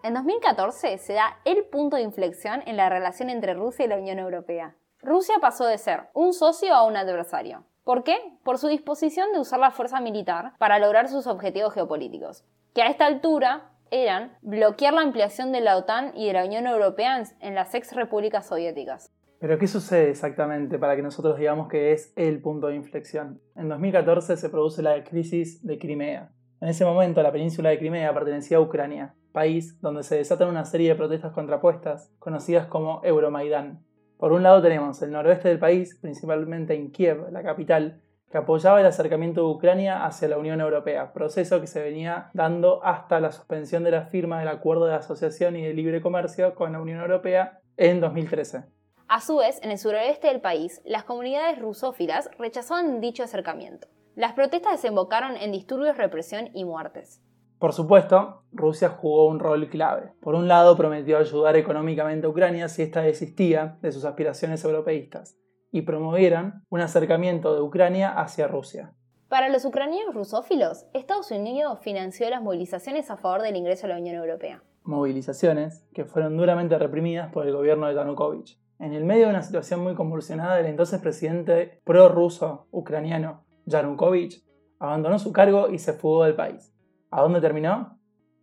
En 0.08 0.14
2014 0.14 0.96
se 0.96 1.12
da 1.12 1.36
el 1.44 1.66
punto 1.66 1.96
de 1.96 2.02
inflexión 2.02 2.62
en 2.64 2.78
la 2.78 2.88
relación 2.88 3.28
entre 3.28 3.52
Rusia 3.52 3.84
y 3.84 3.88
la 3.88 3.98
Unión 3.98 4.18
Europea. 4.18 4.74
Rusia 5.02 5.34
pasó 5.38 5.66
de 5.66 5.76
ser 5.76 6.04
un 6.14 6.32
socio 6.32 6.72
a 6.72 6.86
un 6.86 6.96
adversario. 6.96 7.66
¿Por 7.84 8.04
qué? 8.04 8.16
Por 8.42 8.56
su 8.56 8.68
disposición 8.68 9.34
de 9.34 9.38
usar 9.38 9.60
la 9.60 9.70
fuerza 9.70 10.00
militar 10.00 10.54
para 10.56 10.78
lograr 10.78 11.08
sus 11.08 11.26
objetivos 11.26 11.74
geopolíticos, 11.74 12.42
que 12.74 12.80
a 12.80 12.86
esta 12.86 13.04
altura 13.04 13.72
eran 13.90 14.32
bloquear 14.40 14.94
la 14.94 15.02
ampliación 15.02 15.52
de 15.52 15.60
la 15.60 15.76
OTAN 15.76 16.16
y 16.16 16.28
de 16.28 16.32
la 16.32 16.46
Unión 16.46 16.66
Europea 16.66 17.22
en 17.40 17.54
las 17.54 17.74
ex 17.74 17.94
repúblicas 17.94 18.46
soviéticas. 18.46 19.12
Pero 19.40 19.58
¿qué 19.58 19.66
sucede 19.66 20.08
exactamente 20.08 20.78
para 20.78 20.96
que 20.96 21.02
nosotros 21.02 21.36
digamos 21.36 21.68
que 21.68 21.92
es 21.92 22.14
el 22.16 22.40
punto 22.40 22.68
de 22.68 22.76
inflexión? 22.76 23.42
En 23.56 23.68
2014 23.68 24.38
se 24.38 24.48
produce 24.48 24.80
la 24.80 25.04
crisis 25.04 25.62
de 25.66 25.78
Crimea. 25.78 26.32
En 26.62 26.68
ese 26.68 26.86
momento 26.86 27.22
la 27.22 27.30
península 27.30 27.68
de 27.68 27.78
Crimea 27.78 28.14
pertenecía 28.14 28.56
a 28.56 28.62
Ucrania 28.62 29.14
país 29.32 29.80
donde 29.80 30.02
se 30.02 30.16
desatan 30.16 30.48
una 30.48 30.64
serie 30.64 30.90
de 30.90 30.94
protestas 30.94 31.32
contrapuestas, 31.32 32.12
conocidas 32.18 32.66
como 32.66 33.00
Euromaidán. 33.04 33.84
Por 34.18 34.32
un 34.32 34.42
lado 34.42 34.60
tenemos 34.62 35.00
el 35.02 35.12
noroeste 35.12 35.48
del 35.48 35.58
país, 35.58 35.96
principalmente 36.00 36.74
en 36.74 36.90
Kiev, 36.90 37.30
la 37.30 37.42
capital, 37.42 38.00
que 38.30 38.38
apoyaba 38.38 38.80
el 38.80 38.86
acercamiento 38.86 39.40
de 39.42 39.54
Ucrania 39.54 40.04
hacia 40.04 40.28
la 40.28 40.38
Unión 40.38 40.60
Europea, 40.60 41.12
proceso 41.12 41.60
que 41.60 41.66
se 41.66 41.82
venía 41.82 42.30
dando 42.34 42.84
hasta 42.84 43.20
la 43.20 43.32
suspensión 43.32 43.84
de 43.84 43.92
la 43.92 44.06
firma 44.06 44.38
del 44.38 44.48
Acuerdo 44.48 44.86
de 44.86 44.94
Asociación 44.94 45.56
y 45.56 45.64
de 45.64 45.72
Libre 45.72 46.02
Comercio 46.02 46.54
con 46.54 46.72
la 46.72 46.80
Unión 46.80 47.00
Europea 47.00 47.60
en 47.76 48.00
2013. 48.00 48.64
A 49.08 49.20
su 49.22 49.38
vez, 49.38 49.58
en 49.62 49.70
el 49.70 49.78
suroeste 49.78 50.26
del 50.26 50.42
país, 50.42 50.82
las 50.84 51.04
comunidades 51.04 51.58
rusófilas 51.58 52.28
rechazaban 52.38 53.00
dicho 53.00 53.22
acercamiento. 53.22 53.88
Las 54.14 54.34
protestas 54.34 54.72
desembocaron 54.72 55.36
en 55.36 55.52
disturbios, 55.52 55.96
represión 55.96 56.50
y 56.52 56.64
muertes. 56.64 57.22
Por 57.58 57.72
supuesto, 57.72 58.44
Rusia 58.52 58.88
jugó 58.88 59.26
un 59.26 59.40
rol 59.40 59.68
clave. 59.68 60.12
Por 60.20 60.36
un 60.36 60.46
lado, 60.46 60.76
prometió 60.76 61.18
ayudar 61.18 61.56
económicamente 61.56 62.26
a 62.26 62.30
Ucrania 62.30 62.68
si 62.68 62.82
ésta 62.82 63.02
desistía 63.02 63.78
de 63.82 63.90
sus 63.90 64.04
aspiraciones 64.04 64.64
europeístas, 64.64 65.36
y 65.72 65.82
promovieron 65.82 66.62
un 66.68 66.80
acercamiento 66.80 67.54
de 67.54 67.60
Ucrania 67.60 68.10
hacia 68.10 68.46
Rusia. 68.46 68.94
Para 69.28 69.48
los 69.48 69.64
ucranianos 69.64 70.14
rusófilos, 70.14 70.86
Estados 70.94 71.32
Unidos 71.32 71.80
financió 71.82 72.30
las 72.30 72.42
movilizaciones 72.42 73.10
a 73.10 73.16
favor 73.16 73.42
del 73.42 73.56
ingreso 73.56 73.86
a 73.86 73.90
la 73.90 73.98
Unión 73.98 74.14
Europea. 74.14 74.62
Movilizaciones 74.84 75.84
que 75.92 76.04
fueron 76.04 76.36
duramente 76.36 76.78
reprimidas 76.78 77.30
por 77.32 77.46
el 77.46 77.52
gobierno 77.52 77.88
de 77.88 77.94
Yanukovych. 77.94 78.56
En 78.78 78.92
el 78.94 79.04
medio 79.04 79.24
de 79.24 79.30
una 79.30 79.42
situación 79.42 79.80
muy 79.80 79.96
convulsionada, 79.96 80.60
el 80.60 80.66
entonces 80.66 81.00
presidente 81.00 81.80
prorruso 81.84 82.68
ucraniano 82.70 83.44
Yanukovych 83.66 84.44
abandonó 84.78 85.18
su 85.18 85.32
cargo 85.32 85.68
y 85.68 85.80
se 85.80 85.92
fugó 85.92 86.24
del 86.24 86.36
país. 86.36 86.72
¿A 87.10 87.22
dónde 87.22 87.40
terminó? 87.40 87.98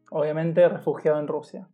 Obviamente 0.10 0.68
refugiado 0.68 1.20
en 1.20 1.28
Rusia. 1.28 1.68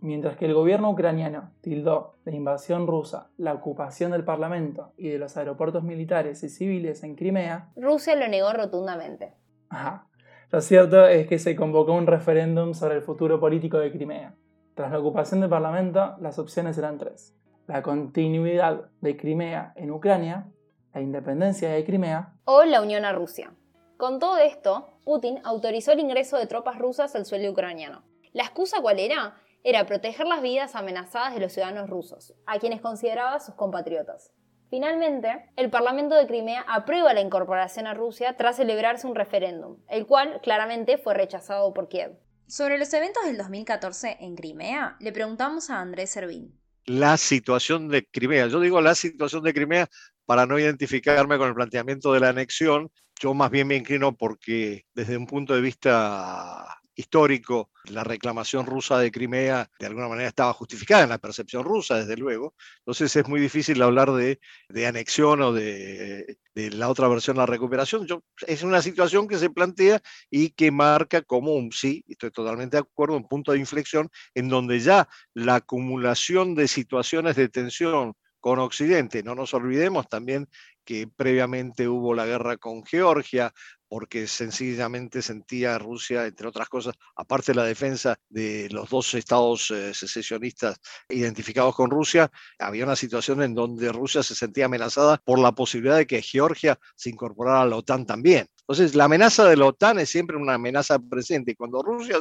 Mientras 0.00 0.36
que 0.36 0.44
el 0.46 0.54
gobierno 0.54 0.90
ucraniano 0.90 1.50
tildó 1.60 2.14
de 2.24 2.36
invasión 2.36 2.86
rusa 2.86 3.30
la 3.36 3.54
ocupación 3.54 4.12
del 4.12 4.24
Parlamento 4.24 4.92
y 4.96 5.08
de 5.08 5.18
los 5.18 5.36
aeropuertos 5.36 5.82
militares 5.82 6.44
y 6.44 6.48
civiles 6.48 7.02
en 7.02 7.16
Crimea, 7.16 7.70
Rusia 7.74 8.14
lo 8.14 8.28
negó 8.28 8.52
rotundamente. 8.52 9.34
Ajá. 9.68 10.06
Lo 10.50 10.60
cierto 10.60 11.06
es 11.06 11.26
que 11.26 11.40
se 11.40 11.56
convocó 11.56 11.92
un 11.92 12.06
referéndum 12.06 12.72
sobre 12.72 12.94
el 12.94 13.02
futuro 13.02 13.40
político 13.40 13.78
de 13.78 13.90
Crimea. 13.90 14.36
Tras 14.74 14.92
la 14.92 15.00
ocupación 15.00 15.40
del 15.40 15.50
Parlamento, 15.50 16.14
las 16.20 16.38
opciones 16.38 16.78
eran 16.78 16.98
tres. 16.98 17.34
La 17.66 17.82
continuidad 17.82 18.90
de 19.00 19.16
Crimea 19.16 19.72
en 19.74 19.90
Ucrania, 19.90 20.48
la 20.94 21.00
independencia 21.00 21.70
de 21.70 21.84
Crimea 21.84 22.34
o 22.44 22.62
la 22.62 22.80
unión 22.80 23.04
a 23.04 23.12
Rusia. 23.12 23.52
Con 23.98 24.20
todo 24.20 24.38
esto, 24.38 24.86
Putin 25.08 25.40
autorizó 25.42 25.92
el 25.92 26.00
ingreso 26.00 26.36
de 26.36 26.46
tropas 26.46 26.78
rusas 26.78 27.14
al 27.14 27.24
suelo 27.24 27.50
ucraniano. 27.50 28.04
¿La 28.34 28.42
excusa 28.42 28.82
cuál 28.82 28.98
era? 28.98 29.40
Era 29.64 29.86
proteger 29.86 30.26
las 30.26 30.42
vidas 30.42 30.74
amenazadas 30.74 31.32
de 31.32 31.40
los 31.40 31.50
ciudadanos 31.50 31.88
rusos, 31.88 32.34
a 32.44 32.58
quienes 32.58 32.82
consideraba 32.82 33.40
sus 33.40 33.54
compatriotas. 33.54 34.32
Finalmente, 34.68 35.50
el 35.56 35.70
Parlamento 35.70 36.14
de 36.14 36.26
Crimea 36.26 36.60
aprueba 36.68 37.14
la 37.14 37.22
incorporación 37.22 37.86
a 37.86 37.94
Rusia 37.94 38.36
tras 38.36 38.56
celebrarse 38.56 39.06
un 39.06 39.14
referéndum, 39.14 39.78
el 39.88 40.06
cual 40.06 40.42
claramente 40.42 40.98
fue 40.98 41.14
rechazado 41.14 41.72
por 41.72 41.88
Kiev. 41.88 42.18
Sobre 42.46 42.76
los 42.76 42.92
eventos 42.92 43.24
del 43.24 43.38
2014 43.38 44.18
en 44.20 44.36
Crimea, 44.36 44.98
le 45.00 45.12
preguntamos 45.12 45.70
a 45.70 45.80
Andrés 45.80 46.10
Servín. 46.10 46.60
La 46.84 47.16
situación 47.16 47.88
de 47.88 48.06
Crimea. 48.06 48.48
Yo 48.48 48.60
digo 48.60 48.82
la 48.82 48.94
situación 48.94 49.42
de 49.42 49.54
Crimea 49.54 49.88
para 50.26 50.44
no 50.44 50.58
identificarme 50.58 51.38
con 51.38 51.48
el 51.48 51.54
planteamiento 51.54 52.12
de 52.12 52.20
la 52.20 52.28
anexión, 52.28 52.90
yo 53.20 53.34
más 53.34 53.50
bien 53.50 53.66
me 53.66 53.76
inclino 53.76 54.16
porque 54.16 54.86
desde 54.94 55.16
un 55.16 55.26
punto 55.26 55.54
de 55.54 55.60
vista 55.60 56.78
histórico, 56.98 57.70
la 57.84 58.02
reclamación 58.02 58.66
rusa 58.66 58.98
de 58.98 59.12
Crimea 59.12 59.70
de 59.78 59.86
alguna 59.86 60.08
manera 60.08 60.28
estaba 60.28 60.52
justificada 60.52 61.04
en 61.04 61.10
la 61.10 61.18
percepción 61.18 61.62
rusa, 61.62 61.96
desde 61.96 62.16
luego. 62.16 62.54
Entonces 62.78 63.14
es 63.14 63.28
muy 63.28 63.40
difícil 63.40 63.80
hablar 63.82 64.10
de, 64.10 64.40
anexión 64.84 65.40
o 65.42 65.52
de, 65.52 66.36
la 66.54 66.88
otra 66.88 67.06
versión, 67.06 67.36
la 67.36 67.46
recuperación. 67.46 68.04
Yo, 68.04 68.24
es 68.48 68.64
una 68.64 68.82
situación 68.82 69.28
que 69.28 69.38
se 69.38 69.48
plantea 69.48 70.02
y 70.28 70.50
que 70.50 70.72
marca 70.72 71.22
como 71.22 71.54
un, 71.54 71.70
sí, 71.70 72.04
estoy 72.08 72.32
totalmente 72.32 72.78
de 72.78 72.80
acuerdo, 72.80 73.16
un 73.16 73.28
punto 73.28 73.52
de 73.52 73.60
inflexión 73.60 74.10
en 74.34 74.48
donde 74.48 74.80
ya 74.80 75.08
la 75.34 75.54
acumulación 75.54 76.56
de 76.56 76.66
situaciones 76.66 77.36
de 77.36 77.48
tensión 77.48 78.14
con 78.40 78.58
Occidente. 78.58 79.22
No 79.22 79.36
nos 79.36 79.54
olvidemos 79.54 80.08
también 80.08 80.48
que 80.88 81.06
previamente 81.06 81.86
hubo 81.86 82.14
la 82.14 82.24
guerra 82.24 82.56
con 82.56 82.82
Georgia, 82.82 83.52
porque 83.88 84.26
sencillamente 84.26 85.20
sentía 85.20 85.76
Rusia, 85.76 86.24
entre 86.24 86.48
otras 86.48 86.70
cosas, 86.70 86.94
aparte 87.14 87.52
de 87.52 87.56
la 87.56 87.64
defensa 87.64 88.16
de 88.30 88.70
los 88.70 88.88
dos 88.88 89.12
estados 89.12 89.70
eh, 89.70 89.92
secesionistas 89.92 90.80
identificados 91.10 91.74
con 91.74 91.90
Rusia, 91.90 92.30
había 92.58 92.84
una 92.86 92.96
situación 92.96 93.42
en 93.42 93.54
donde 93.54 93.92
Rusia 93.92 94.22
se 94.22 94.34
sentía 94.34 94.64
amenazada 94.64 95.18
por 95.18 95.38
la 95.38 95.52
posibilidad 95.52 95.98
de 95.98 96.06
que 96.06 96.22
Georgia 96.22 96.78
se 96.96 97.10
incorporara 97.10 97.60
a 97.60 97.66
la 97.66 97.76
OTAN 97.76 98.06
también. 98.06 98.46
Entonces, 98.60 98.94
la 98.94 99.04
amenaza 99.04 99.44
de 99.44 99.58
la 99.58 99.66
OTAN 99.66 99.98
es 99.98 100.08
siempre 100.08 100.38
una 100.38 100.54
amenaza 100.54 100.98
presente. 100.98 101.50
Y 101.50 101.54
cuando 101.54 101.82
Rusia 101.82 102.16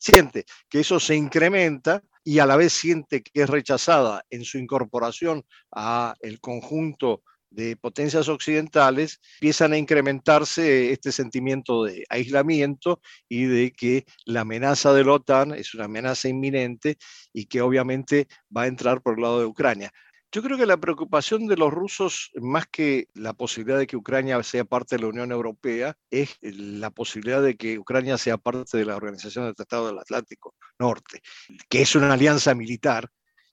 siente 0.00 0.46
que 0.66 0.80
eso 0.80 0.98
se 0.98 1.14
incrementa, 1.14 2.02
y 2.24 2.40
a 2.40 2.46
la 2.46 2.56
vez 2.56 2.74
siente 2.74 3.22
que 3.22 3.42
es 3.42 3.48
rechazada 3.48 4.22
en 4.28 4.44
su 4.44 4.58
incorporación 4.58 5.44
a 5.72 6.14
el 6.20 6.40
conjunto 6.40 7.22
de 7.50 7.76
potencias 7.76 8.28
occidentales, 8.28 9.20
empiezan 9.36 9.72
a 9.72 9.78
incrementarse 9.78 10.92
este 10.92 11.12
sentimiento 11.12 11.84
de 11.84 12.04
aislamiento 12.08 13.00
y 13.28 13.44
de 13.44 13.72
que 13.72 14.06
la 14.24 14.42
amenaza 14.42 14.92
de 14.92 15.04
la 15.04 15.12
OTAN 15.12 15.54
es 15.54 15.74
una 15.74 15.84
amenaza 15.84 16.28
inminente 16.28 16.98
y 17.32 17.46
que 17.46 17.60
obviamente 17.60 18.28
va 18.54 18.62
a 18.62 18.66
entrar 18.66 19.02
por 19.02 19.14
el 19.14 19.22
lado 19.22 19.40
de 19.40 19.46
Ucrania. 19.46 19.92
Yo 20.30 20.42
creo 20.42 20.58
que 20.58 20.66
la 20.66 20.76
preocupación 20.76 21.46
de 21.46 21.56
los 21.56 21.72
rusos, 21.72 22.30
más 22.34 22.66
que 22.66 23.08
la 23.14 23.32
posibilidad 23.32 23.78
de 23.78 23.86
que 23.86 23.96
Ucrania 23.96 24.42
sea 24.42 24.64
parte 24.64 24.96
de 24.96 25.02
la 25.02 25.08
Unión 25.08 25.32
Europea, 25.32 25.96
es 26.10 26.36
la 26.42 26.90
posibilidad 26.90 27.42
de 27.42 27.56
que 27.56 27.78
Ucrania 27.78 28.18
sea 28.18 28.36
parte 28.36 28.76
de 28.76 28.84
la 28.84 28.96
Organización 28.96 29.46
del 29.46 29.54
Tratado 29.54 29.86
del 29.86 29.98
Atlántico 29.98 30.54
Norte, 30.78 31.22
que 31.70 31.80
es 31.80 31.96
una 31.96 32.12
alianza 32.12 32.54
militar 32.54 33.08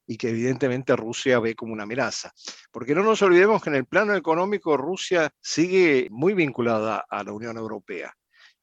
y 0.07 0.17
que 0.17 0.29
evidentemente 0.29 0.95
Rusia 0.95 1.39
ve 1.39 1.55
como 1.55 1.73
una 1.73 1.83
amenaza. 1.83 2.31
Porque 2.71 2.95
no 2.95 3.03
nos 3.03 3.21
olvidemos 3.21 3.61
que 3.61 3.69
en 3.69 3.75
el 3.75 3.85
plano 3.85 4.15
económico 4.15 4.77
Rusia 4.77 5.31
sigue 5.41 6.07
muy 6.11 6.33
vinculada 6.33 7.05
a 7.09 7.23
la 7.23 7.33
Unión 7.33 7.57
Europea. 7.57 8.13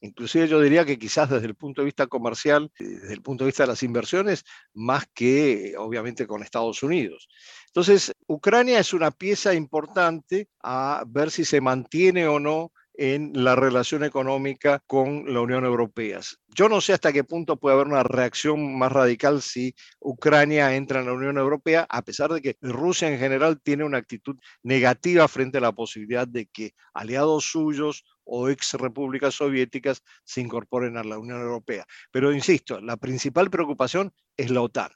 Inclusive 0.03 0.49
yo 0.49 0.61
diría 0.61 0.85
que 0.85 0.99
quizás 0.99 1.31
desde 1.31 1.47
el 1.47 1.55
punto 1.55 1.81
de 1.81 1.87
vista 1.87 2.09
comercial, 2.09 2.73
eh, 2.81 2.85
desde 2.85 3.15
el 3.15 3.23
punto 3.23 3.45
de 3.45 3.49
vista 3.49 3.63
de 3.63 3.69
las 3.69 3.85
inversiones, 3.85 4.45
más 4.75 5.07
que 5.15 5.75
obviamente 5.79 6.27
con 6.27 6.43
Estados 6.43 6.83
Unidos. 6.83 7.29
Entonces, 7.69 8.13
Ucrania 8.27 8.81
es 8.81 8.93
una 8.93 9.13
pieza 9.13 9.55
importante 9.55 10.49
a 10.63 11.05
ver 11.07 11.31
si 11.31 11.45
se 11.45 11.61
mantiene 11.61 12.27
o 12.27 12.41
no 12.41 12.73
en 12.95 13.33
la 13.35 13.57
relación 13.57 14.05
económica 14.05 14.83
con 14.87 15.33
la 15.33 15.41
Unión 15.41 15.65
Europea. 15.65 16.21
Yo 16.49 16.69
no 16.69 16.81
sé 16.81 16.93
hasta 16.93 17.13
qué 17.13 17.25
punto 17.25 17.57
puede 17.57 17.77
haber 17.77 17.87
una 17.87 18.03
reacción 18.03 18.79
más 18.79 18.93
radical 18.93 19.41
si 19.41 19.75
Ucrania 20.01 20.75
entra 20.75 21.01
en 21.01 21.07
la 21.07 21.13
Unión 21.13 21.39
Europea, 21.39 21.87
a 21.89 22.03
pesar 22.03 22.33
de 22.33 22.43
que 22.43 22.57
Rusia 22.61 23.09
en 23.09 23.19
general 23.19 23.61
tiene 23.63 23.85
una 23.85 23.99
actitud 23.99 24.37
negativa 24.63 25.27
frente 25.29 25.59
a 25.59 25.63
la 25.63 25.73
posibilidad 25.73 26.29
de 26.29 26.47
que 26.47 26.75
aliados 26.93 27.45
suyos 27.45 28.05
o 28.25 28.49
ex 28.49 28.75
repúblicas 28.75 29.35
soviéticas 29.35 30.03
se 30.25 30.41
incorporen 30.41 30.97
a 30.97 31.05
la 31.05 31.19
Unión 31.19 31.41
Europea. 31.41 31.87
Pero 32.11 32.33
insisto, 32.33 32.81
la 32.81 32.97
principal 32.97 33.51
preocupación 33.51 34.13
es 34.37 34.51
la 34.51 34.61
OTAN. 34.61 34.91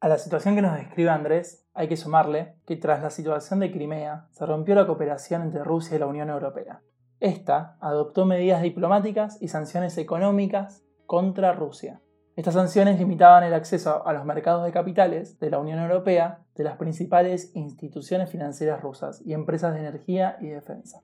A 0.00 0.08
la 0.08 0.16
situación 0.16 0.54
que 0.54 0.62
nos 0.62 0.76
describe 0.76 1.10
Andrés, 1.10 1.66
hay 1.74 1.88
que 1.88 1.96
sumarle 1.96 2.54
que 2.66 2.76
tras 2.76 3.02
la 3.02 3.10
situación 3.10 3.60
de 3.60 3.70
Crimea 3.70 4.28
se 4.30 4.46
rompió 4.46 4.74
la 4.74 4.86
cooperación 4.86 5.42
entre 5.42 5.62
Rusia 5.62 5.96
y 5.96 5.98
la 5.98 6.06
Unión 6.06 6.30
Europea. 6.30 6.80
Esta 7.20 7.76
adoptó 7.80 8.24
medidas 8.24 8.62
diplomáticas 8.62 9.36
y 9.42 9.48
sanciones 9.48 9.98
económicas 9.98 10.82
contra 11.04 11.52
Rusia. 11.52 12.00
Estas 12.34 12.54
sanciones 12.54 12.98
limitaban 12.98 13.44
el 13.44 13.52
acceso 13.52 14.06
a 14.06 14.14
los 14.14 14.24
mercados 14.24 14.64
de 14.64 14.72
capitales 14.72 15.38
de 15.38 15.50
la 15.50 15.58
Unión 15.58 15.78
Europea 15.80 16.40
de 16.54 16.64
las 16.64 16.78
principales 16.78 17.54
instituciones 17.54 18.30
financieras 18.30 18.80
rusas 18.80 19.20
y 19.26 19.34
empresas 19.34 19.74
de 19.74 19.80
energía 19.80 20.38
y 20.40 20.46
defensa. 20.46 21.02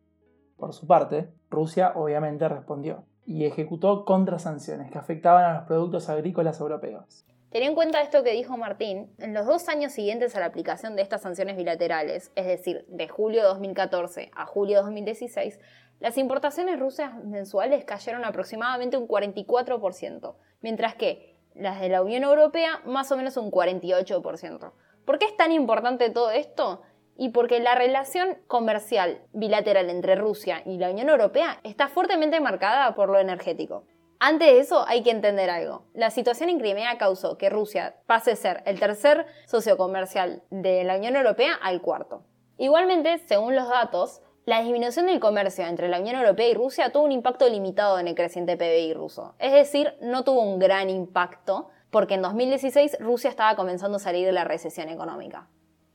Por 0.56 0.72
su 0.72 0.86
parte, 0.86 1.34
Rusia 1.50 1.92
obviamente 1.94 2.48
respondió 2.48 3.04
y 3.26 3.44
ejecutó 3.44 4.06
contrasanciones 4.06 4.90
que 4.90 4.96
afectaban 4.96 5.44
a 5.44 5.54
los 5.54 5.64
productos 5.64 6.08
agrícolas 6.08 6.60
europeos. 6.60 7.26
Ten 7.50 7.62
en 7.62 7.74
cuenta 7.74 8.02
esto 8.02 8.22
que 8.22 8.32
dijo 8.32 8.56
Martín, 8.56 9.14
en 9.18 9.32
los 9.32 9.46
dos 9.46 9.68
años 9.68 9.92
siguientes 9.92 10.34
a 10.34 10.40
la 10.40 10.46
aplicación 10.46 10.96
de 10.96 11.02
estas 11.02 11.22
sanciones 11.22 11.56
bilaterales, 11.56 12.32
es 12.34 12.46
decir, 12.46 12.84
de 12.88 13.08
julio 13.08 13.42
de 13.42 13.48
2014 13.48 14.30
a 14.34 14.46
julio 14.46 14.76
de 14.76 14.82
2016, 14.82 15.60
las 16.00 16.18
importaciones 16.18 16.78
rusas 16.78 17.14
mensuales 17.24 17.84
cayeron 17.84 18.24
aproximadamente 18.24 18.96
un 18.96 19.08
44%, 19.08 20.34
mientras 20.60 20.94
que 20.94 21.36
las 21.54 21.80
de 21.80 21.88
la 21.88 22.02
Unión 22.02 22.22
Europea 22.22 22.80
más 22.84 23.10
o 23.12 23.16
menos 23.16 23.36
un 23.36 23.50
48%. 23.50 24.72
¿Por 25.04 25.18
qué 25.18 25.26
es 25.26 25.36
tan 25.36 25.52
importante 25.52 26.10
todo 26.10 26.30
esto? 26.30 26.82
y 27.18 27.30
porque 27.30 27.60
la 27.60 27.74
relación 27.74 28.36
comercial 28.46 29.22
bilateral 29.32 29.90
entre 29.90 30.16
Rusia 30.16 30.62
y 30.64 30.78
la 30.78 30.90
Unión 30.90 31.08
Europea 31.08 31.60
está 31.64 31.88
fuertemente 31.88 32.40
marcada 32.40 32.94
por 32.94 33.08
lo 33.08 33.18
energético. 33.18 33.84
Antes 34.18 34.48
de 34.48 34.60
eso 34.60 34.84
hay 34.86 35.02
que 35.02 35.10
entender 35.10 35.50
algo. 35.50 35.84
La 35.92 36.10
situación 36.10 36.48
en 36.48 36.58
Crimea 36.58 36.96
causó 36.96 37.36
que 37.36 37.50
Rusia 37.50 37.96
pase 38.06 38.32
a 38.32 38.36
ser 38.36 38.62
el 38.64 38.80
tercer 38.80 39.26
socio 39.46 39.76
comercial 39.76 40.42
de 40.50 40.84
la 40.84 40.96
Unión 40.96 41.16
Europea 41.16 41.54
al 41.54 41.82
cuarto. 41.82 42.24
Igualmente, 42.56 43.18
según 43.18 43.54
los 43.54 43.68
datos, 43.68 44.22
la 44.46 44.60
disminución 44.60 45.06
del 45.06 45.18
comercio 45.18 45.66
entre 45.66 45.88
la 45.88 45.98
Unión 45.98 46.14
Europea 46.14 46.48
y 46.48 46.54
Rusia 46.54 46.92
tuvo 46.92 47.02
un 47.02 47.10
impacto 47.10 47.48
limitado 47.48 47.98
en 47.98 48.06
el 48.06 48.14
creciente 48.14 48.56
PBI 48.56 48.94
ruso. 48.94 49.34
Es 49.40 49.52
decir, 49.52 49.94
no 50.00 50.22
tuvo 50.22 50.40
un 50.40 50.60
gran 50.60 50.88
impacto 50.88 51.68
porque 51.90 52.14
en 52.14 52.22
2016 52.22 52.98
Rusia 53.00 53.28
estaba 53.28 53.56
comenzando 53.56 53.96
a 53.96 53.98
salir 53.98 54.24
de 54.24 54.32
la 54.32 54.44
recesión 54.44 54.88
económica. 54.88 55.48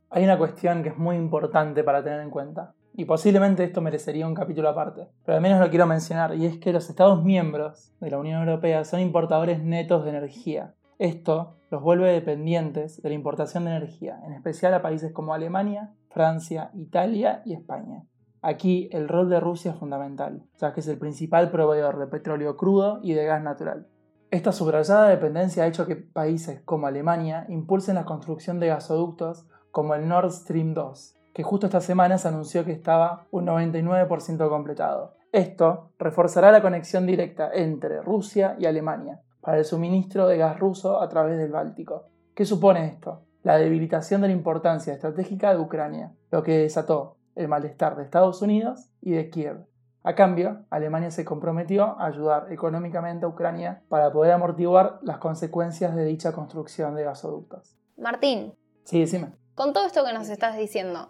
Hay 0.10 0.26
una 0.26 0.38
cuestión 0.38 0.84
que 0.84 0.90
es 0.90 0.98
muy 0.98 1.16
importante 1.16 1.82
para 1.86 2.04
tener 2.04 2.20
en 2.20 2.30
cuenta, 2.30 2.74
y 2.94 3.06
posiblemente 3.06 3.64
esto 3.64 3.80
merecería 3.80 4.28
un 4.28 4.36
capítulo 4.36 4.68
aparte, 4.68 5.08
pero 5.24 5.38
al 5.38 5.42
menos 5.42 5.62
lo 5.62 5.70
quiero 5.70 5.86
mencionar, 5.86 6.36
y 6.36 6.46
es 6.46 6.58
que 6.58 6.74
los 6.74 6.90
Estados 6.90 7.24
miembros 7.24 7.94
de 8.02 8.12
la 8.12 8.18
Unión 8.18 8.42
Europea 8.42 8.84
son 8.84 9.00
importadores 9.00 9.64
netos 9.64 10.04
de 10.04 10.10
energía. 10.10 10.76
Esto 11.00 11.56
los 11.70 11.82
vuelve 11.82 12.12
dependientes 12.12 13.02
de 13.02 13.08
la 13.08 13.16
importación 13.16 13.64
de 13.64 13.72
energía, 13.72 14.20
en 14.26 14.34
especial 14.34 14.74
a 14.74 14.82
países 14.82 15.14
como 15.14 15.34
Alemania, 15.34 15.94
Francia, 16.10 16.70
Italia 16.74 17.44
y 17.46 17.54
España. 17.54 18.04
Aquí 18.43 18.89
el 18.91 19.08
rol 19.08 19.30
de 19.30 19.39
Rusia 19.39 19.71
es 19.71 19.77
fundamental, 19.77 20.43
ya 20.58 20.73
que 20.73 20.80
es 20.80 20.88
el 20.88 20.97
principal 20.97 21.51
proveedor 21.51 21.99
de 21.99 22.08
petróleo 22.08 22.58
crudo 22.58 22.99
y 23.04 23.13
de 23.13 23.25
gas 23.25 23.43
natural. 23.43 23.88
Esta 24.32 24.51
subrayada 24.51 25.10
dependencia 25.10 25.63
ha 25.63 25.67
hecho 25.67 25.86
que 25.86 25.95
países 25.95 26.62
como 26.62 26.88
Alemania 26.88 27.45
impulsen 27.49 27.95
la 27.95 28.06
construcción 28.06 28.60
de 28.60 28.67
gasoductos 28.67 29.45
como 29.69 29.93
el 29.93 30.08
Nord 30.08 30.32
Stream 30.32 30.73
2, 30.73 31.15
que 31.34 31.43
justo 31.43 31.67
esta 31.67 31.82
semana 31.82 32.17
se 32.17 32.30
anunció 32.30 32.65
que 32.65 32.71
estaba 32.71 33.27
un 33.30 33.45
99% 33.45 34.49
completado. 34.49 35.13
Esto 35.32 35.91
reforzará 35.99 36.51
la 36.51 36.63
conexión 36.63 37.06
directa 37.06 37.51
entre 37.54 38.01
Rusia 38.01 38.56
y 38.58 38.65
Alemania 38.65 39.21
para 39.39 39.60
el 39.60 39.65
suministro 39.65 40.27
de 40.27 40.38
gas 40.38 40.60
ruso 40.60 40.99
a 40.99 41.10
través 41.10 41.38
del 41.38 41.51
Báltico. 41.51 42.08
¿Qué 42.34 42.45
supone 42.45 42.88
esto? 42.88 43.21
La 43.43 43.58
debilitación 43.58 44.21
de 44.21 44.27
la 44.27 44.34
importancia 44.34 44.93
estratégica 44.93 45.54
de 45.54 45.60
Ucrania, 45.60 46.13
lo 46.32 46.43
que 46.43 46.60
desató 46.60 47.17
el 47.36 47.48
malestar 47.48 47.96
de 47.96 48.04
Estados 48.04 48.41
Unidos 48.41 48.89
y 49.02 49.12
de 49.12 49.30
Kiev. 49.30 49.65
A 50.04 50.15
cambio, 50.15 50.65
Alemania 50.72 51.12
se 51.12 51.24
comprometió 51.24 52.00
a 52.00 52.08
ayudar 52.08 52.52
económicamente 52.52 53.26
a 53.26 53.30
Ucrania 53.30 53.84
para 53.88 54.12
poder 54.12 54.32
amortiguar 54.32 55.00
las 55.04 55.20
consecuencias 55.20 55.96
de 55.96 56.06
dicha 56.06 56.32
construcción 56.32 56.96
de 56.96 57.04
gasoductos. 57.04 57.78
Martín. 57.98 58.54
Sí, 58.84 59.00
decime. 59.00 59.34
Con 59.54 59.74
todo 59.74 59.86
esto 59.86 60.04
que 60.04 60.13
nos 60.13 60.30
estás 60.30 60.58
diciendo, 60.58 61.10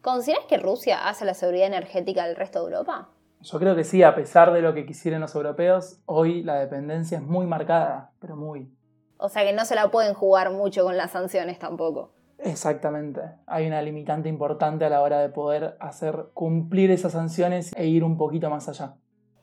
¿consideras 0.00 0.44
que 0.46 0.56
Rusia 0.56 1.08
hace 1.08 1.24
la 1.24 1.34
seguridad 1.34 1.68
energética 1.68 2.26
del 2.26 2.34
resto 2.34 2.58
de 2.60 2.72
Europa? 2.72 3.10
Yo 3.42 3.58
creo 3.60 3.76
que 3.76 3.84
sí, 3.84 4.02
a 4.02 4.14
pesar 4.14 4.52
de 4.52 4.62
lo 4.62 4.74
que 4.74 4.86
quisieran 4.86 5.20
los 5.20 5.34
europeos, 5.34 6.00
hoy 6.06 6.42
la 6.42 6.56
dependencia 6.56 7.18
es 7.18 7.24
muy 7.24 7.46
marcada, 7.46 8.12
pero 8.18 8.34
muy. 8.34 8.72
O 9.18 9.28
sea 9.28 9.44
que 9.44 9.52
no 9.52 9.64
se 9.64 9.76
la 9.76 9.88
pueden 9.90 10.14
jugar 10.14 10.50
mucho 10.50 10.82
con 10.82 10.96
las 10.96 11.12
sanciones 11.12 11.60
tampoco. 11.60 12.12
Exactamente. 12.44 13.20
Hay 13.46 13.66
una 13.66 13.82
limitante 13.82 14.28
importante 14.28 14.84
a 14.84 14.90
la 14.90 15.00
hora 15.00 15.20
de 15.20 15.28
poder 15.28 15.76
hacer 15.80 16.26
cumplir 16.34 16.90
esas 16.90 17.12
sanciones 17.12 17.72
e 17.76 17.86
ir 17.86 18.04
un 18.04 18.16
poquito 18.16 18.50
más 18.50 18.68
allá. 18.68 18.96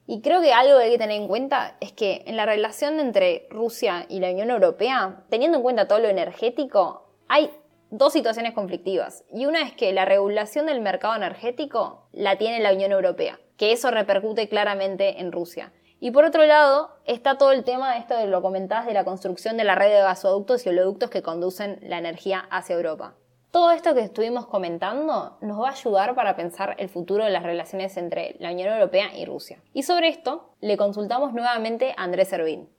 Y 0.05 0.21
creo 0.21 0.41
que 0.41 0.51
algo 0.51 0.77
que 0.77 0.85
hay 0.85 0.91
que 0.91 0.97
tener 0.97 1.21
en 1.21 1.27
cuenta 1.27 1.77
es 1.79 1.91
que 1.91 2.23
en 2.25 2.35
la 2.35 2.45
relación 2.45 2.99
entre 2.99 3.47
Rusia 3.51 4.05
y 4.09 4.19
la 4.19 4.31
Unión 4.31 4.49
Europea, 4.49 5.23
teniendo 5.29 5.57
en 5.57 5.63
cuenta 5.63 5.87
todo 5.87 5.99
lo 5.99 6.07
energético, 6.07 7.13
hay 7.27 7.51
dos 7.91 8.13
situaciones 8.13 8.53
conflictivas. 8.53 9.23
Y 9.31 9.45
una 9.45 9.61
es 9.61 9.73
que 9.73 9.93
la 9.93 10.05
regulación 10.05 10.65
del 10.65 10.81
mercado 10.81 11.15
energético 11.15 12.07
la 12.11 12.37
tiene 12.37 12.59
la 12.59 12.73
Unión 12.73 12.91
Europea, 12.91 13.39
que 13.55 13.71
eso 13.71 13.91
repercute 13.91 14.49
claramente 14.49 15.21
en 15.21 15.31
Rusia. 15.31 15.71
Y 16.01 16.11
por 16.11 16.23
otro 16.23 16.45
lado, 16.45 16.91
está 17.05 17.37
todo 17.37 17.51
el 17.51 17.65
tema, 17.65 17.97
esto 17.97 18.15
de 18.15 18.27
lo 18.27 18.41
comentabas, 18.41 18.85
de 18.85 18.93
la 18.93 19.03
construcción 19.03 19.57
de 19.57 19.65
la 19.65 19.75
red 19.75 19.89
de 19.89 20.01
gasoductos 20.01 20.65
y 20.65 20.69
oleoductos 20.69 21.09
que 21.09 21.21
conducen 21.21 21.77
la 21.81 21.97
energía 21.97 22.47
hacia 22.49 22.75
Europa. 22.75 23.15
Todo 23.51 23.71
esto 23.71 23.93
que 23.95 24.01
estuvimos 24.01 24.45
comentando 24.45 25.37
nos 25.41 25.59
va 25.59 25.69
a 25.69 25.71
ayudar 25.71 26.15
para 26.15 26.35
pensar 26.35 26.75
el 26.77 26.87
futuro 26.87 27.25
de 27.25 27.31
las 27.31 27.43
relaciones 27.43 27.97
entre 27.97 28.35
la 28.39 28.51
Unión 28.51 28.71
Europea 28.71 29.17
y 29.17 29.25
Rusia. 29.25 29.61
Y 29.73 29.83
sobre 29.83 30.07
esto 30.07 30.53
le 30.61 30.77
consultamos 30.77 31.33
nuevamente 31.33 31.93
a 31.97 32.03
Andrés 32.03 32.29
Servín. 32.29 32.69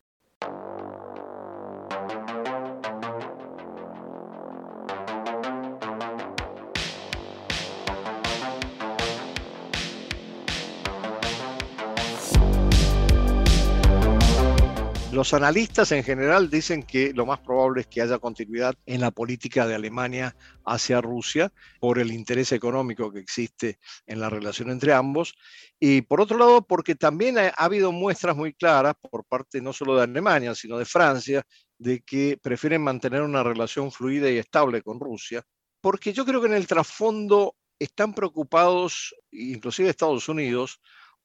Los 15.13 15.35
analistas 15.35 15.91
en 15.91 16.05
general 16.05 16.49
dicen 16.49 16.85
que 16.85 17.13
lo 17.13 17.27
más 17.27 17.41
probable 17.41 17.81
es 17.81 17.89
que 17.89 18.01
haya 18.01 18.21
continuidad 18.21 18.77
en 18.87 19.01
la 19.01 19.11
política 19.11 19.67
de 19.67 19.75
Alemania 19.75 20.37
hacia 20.65 21.01
Rusia 21.01 21.53
por 21.81 21.99
el 21.99 22.13
interés 22.13 22.53
económico 22.53 23.11
que 23.11 23.19
existe 23.19 23.81
en 24.07 24.21
la 24.21 24.31
relación 24.31 24.71
entre 24.71 24.93
ambos. 24.93 25.35
Y 25.81 26.03
por 26.03 26.21
otro 26.21 26.39
lado 26.39 26.63
porque 26.63 26.95
también 26.95 27.39
ha, 27.39 27.49
habido 27.49 27.91
muestras 27.91 28.37
muy 28.37 28.55
claras 28.55 28.95
por 29.11 29.25
parte 29.25 29.61
no 29.61 29.73
solo 29.73 29.97
de 29.97 30.05
Alemania 30.05 30.55
sino 30.55 30.79
de 30.79 30.85
Francia 30.85 31.43
de 31.77 32.03
que 32.03 32.39
prefieren 32.41 32.81
mantener 32.81 33.23
una 33.23 33.43
relación 33.43 33.91
fluida 33.91 34.31
y 34.31 34.39
estable 34.39 34.81
con 34.81 35.01
Rusia 35.01 35.43
porque 35.81 36.13
yo 36.13 36.25
creo 36.25 36.41
que 36.41 36.47
en 36.47 36.55
el 36.55 36.69
trasfondo 36.69 37.57
están 37.81 38.15
preocupados, 38.15 39.15
inclusive 39.33 39.89
Estados 39.89 40.29
Unidos, 40.29 40.81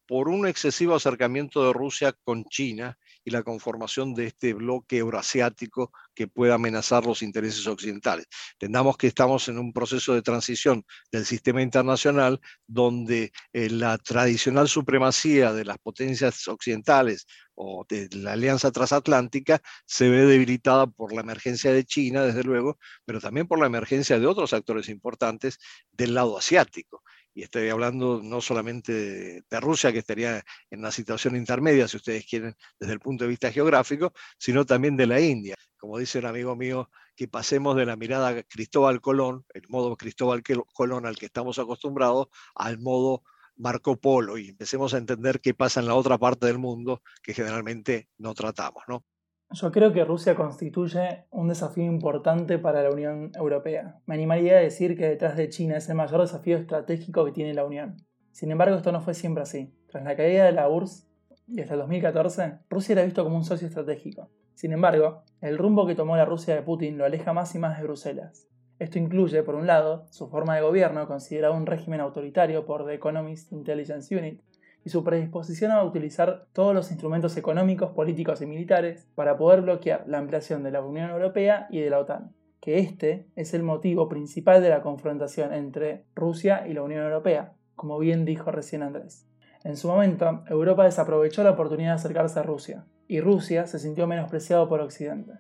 por 0.08 0.30
un 0.30 0.48
excesivo 0.48 0.96
acercamiento 0.96 1.66
de 1.66 1.74
Rusia 1.74 2.16
con 2.24 2.46
China 2.46 2.98
y 3.26 3.32
la 3.32 3.44
conformación 3.44 4.14
de 4.14 4.28
este 4.28 4.54
bloque 4.54 4.98
euroasiático 4.98 5.92
que 6.14 6.28
pueda 6.28 6.54
amenazar 6.56 7.06
los 7.06 7.24
intereses 7.24 7.66
occidentales. 7.68 8.28
Entendamos 8.54 8.96
que 8.98 9.08
estamos 9.08 9.50
en 9.50 9.58
un 9.58 9.74
proceso 9.74 10.14
de 10.14 10.22
transición 10.22 10.86
del 11.12 11.26
sistema 11.26 11.62
internacional 11.62 12.40
donde 12.68 13.32
eh, 13.52 13.70
la 13.70 13.98
tradicional 13.98 14.70
supremacía 14.70 15.52
de 15.52 15.66
las 15.66 15.80
potencias 15.80 16.48
occidentales 16.48 17.26
o 17.56 17.86
de 17.90 18.10
la 18.12 18.34
alianza 18.34 18.72
transatlántica 18.72 19.62
se 19.86 20.10
ve 20.10 20.26
debilitada 20.26 20.88
por 20.88 21.14
la 21.14 21.22
emergencia 21.22 21.72
de 21.72 21.84
China, 21.84 22.24
desde 22.24 22.44
luego, 22.44 22.78
pero 23.06 23.20
también 23.20 23.48
por 23.48 23.60
la 23.60 23.66
emergencia 23.66 24.20
de 24.20 24.28
otros 24.28 24.54
actores 24.54 24.90
importantes 24.90 25.58
del 25.92 26.14
lado 26.14 26.38
asiático 26.38 27.02
y 27.36 27.44
estoy 27.44 27.70
hablando 27.70 28.22
no 28.24 28.40
solamente 28.40 29.44
de, 29.48 29.60
Rusia, 29.60 29.92
que 29.92 30.00
estaría 30.00 30.44
en 30.72 30.80
una 30.80 30.92
situación 30.92 31.36
intermedia, 31.36 31.88
si 31.88 31.98
ustedes 31.98 32.26
quieren, 32.26 32.56
desde 32.80 32.94
el 32.94 33.02
punto 33.02 33.26
de 33.26 33.30
vista 33.30 33.52
geográfico, 33.52 34.14
sino 34.38 34.66
también 34.66 34.96
de 34.96 35.06
la 35.06 35.20
India. 35.20 35.56
Como 35.78 36.00
dice 36.00 36.20
un 36.20 36.28
amigo 36.28 36.56
mío, 36.56 36.90
que 37.14 37.28
pasemos 37.28 37.76
de 37.76 37.86
la 37.86 37.98
mirada 37.98 38.42
Cristóbal 38.44 39.02
Colón, 39.02 39.46
el 39.54 39.64
modo 39.68 39.98
Cristóbal 39.98 40.44
Colón 40.74 41.06
al 41.06 41.18
que 41.18 41.26
estamos 41.26 41.60
acostumbrados, 41.60 42.28
al 42.56 42.80
modo 42.80 43.24
Marco 43.58 43.98
Polo 43.98 44.38
y 44.38 44.50
empecemos 44.50 44.94
a 44.94 44.98
entender 44.98 45.42
qué 45.42 45.54
pasa 45.54 45.82
en 45.82 45.88
la 45.88 45.96
otra 45.96 46.18
parte 46.18 46.46
del 46.46 46.58
mundo 46.58 47.02
que 47.22 47.34
generalmente 47.34 48.10
no 48.18 48.34
tratamos, 48.34 48.84
¿no? 48.88 49.06
Yo 49.52 49.72
creo 49.72 49.94
que 49.94 50.04
Rusia 50.04 50.36
constituye 50.36 51.26
un 51.30 51.48
desafío 51.48 51.86
importante 51.86 52.58
para 52.58 52.84
la 52.84 52.90
Unión 52.90 53.32
Europea. 53.36 54.00
Me 54.06 54.16
animaría 54.16 54.58
a 54.58 54.62
decir 54.62 54.98
que 54.98 55.08
detrás 55.08 55.38
de 55.38 55.50
China 55.50 55.78
es 55.78 55.88
el 55.88 55.96
mayor 55.96 56.22
desafío 56.22 56.58
estratégico 56.58 57.24
que 57.24 57.32
tiene 57.32 57.54
la 57.54 57.66
Unión. 57.66 57.96
Sin 58.32 58.52
embargo, 58.52 58.76
esto 58.76 58.92
no 58.92 59.02
fue 59.02 59.14
siempre 59.14 59.44
así. 59.44 59.74
Tras 59.88 60.04
la 60.04 60.16
caída 60.16 60.46
de 60.46 60.52
la 60.52 60.68
URSS 60.68 61.08
y 61.48 61.62
hasta 61.62 61.76
el 61.76 61.80
2014, 61.82 62.60
Rusia 62.70 62.94
era 62.94 63.04
visto 63.04 63.24
como 63.24 63.38
un 63.38 63.46
socio 63.46 63.68
estratégico. 63.68 64.30
Sin 64.56 64.74
embargo, 64.74 65.24
el 65.42 65.58
rumbo 65.58 65.86
que 65.86 65.96
tomó 65.96 66.18
la 66.18 66.26
Rusia 66.26 66.56
de 66.56 66.64
Putin 66.64 66.98
lo 66.98 67.06
aleja 67.06 67.32
más 67.32 67.54
y 67.56 67.60
más 67.60 67.78
de 67.78 67.84
Bruselas. 67.84 68.50
Esto 68.80 69.00
incluye, 69.00 69.42
por 69.44 69.56
un 69.56 69.68
lado, 69.68 70.06
su 70.10 70.28
forma 70.28 70.56
de 70.56 70.62
gobierno, 70.64 71.08
considerado 71.08 71.54
un 71.54 71.66
régimen 71.66 72.02
autoritario 72.02 72.66
por 72.66 72.86
The 72.86 72.96
Economist 72.96 73.54
Intelligence 73.54 74.14
Unit, 74.14 74.42
y 74.86 74.92
su 74.92 75.04
predisposición 75.04 75.72
a 75.72 75.84
utilizar 75.84 76.46
todos 76.54 76.74
los 76.74 76.92
instrumentos 76.92 77.36
económicos, 77.38 77.92
políticos 77.92 78.42
y 78.42 78.46
militares 78.46 79.08
para 79.16 79.36
poder 79.36 79.62
bloquear 79.62 80.04
la 80.08 80.20
ampliación 80.20 80.62
de 80.62 80.70
la 80.70 80.82
Unión 80.82 81.10
Europea 81.10 81.68
y 81.72 81.80
de 81.82 81.90
la 81.90 82.00
OTAN, 82.00 82.34
que 82.62 82.78
este 82.78 83.28
es 83.36 83.56
el 83.56 83.64
motivo 83.64 84.08
principal 84.08 84.62
de 84.62 84.70
la 84.70 84.84
confrontación 84.84 85.54
entre 85.54 86.06
Rusia 86.14 86.68
y 86.68 86.74
la 86.74 86.84
Unión 86.84 87.04
Europea, 87.04 87.54
como 87.76 87.98
bien 87.98 88.26
dijo 88.26 88.52
recién 88.52 88.84
Andrés. 88.84 89.28
En 89.64 89.76
su 89.76 89.88
momento, 89.88 90.44
Europa 90.48 90.84
desaprovechó 90.84 91.44
la 91.44 91.52
oportunidad 91.52 91.90
de 91.90 91.96
acercarse 91.96 92.40
a 92.40 92.44
Rusia, 92.44 92.86
y 93.08 93.22
Rusia 93.22 93.66
se 93.66 93.80
sintió 93.80 94.06
menospreciado 94.06 94.70
por 94.70 94.82
Occidente. 94.82 95.34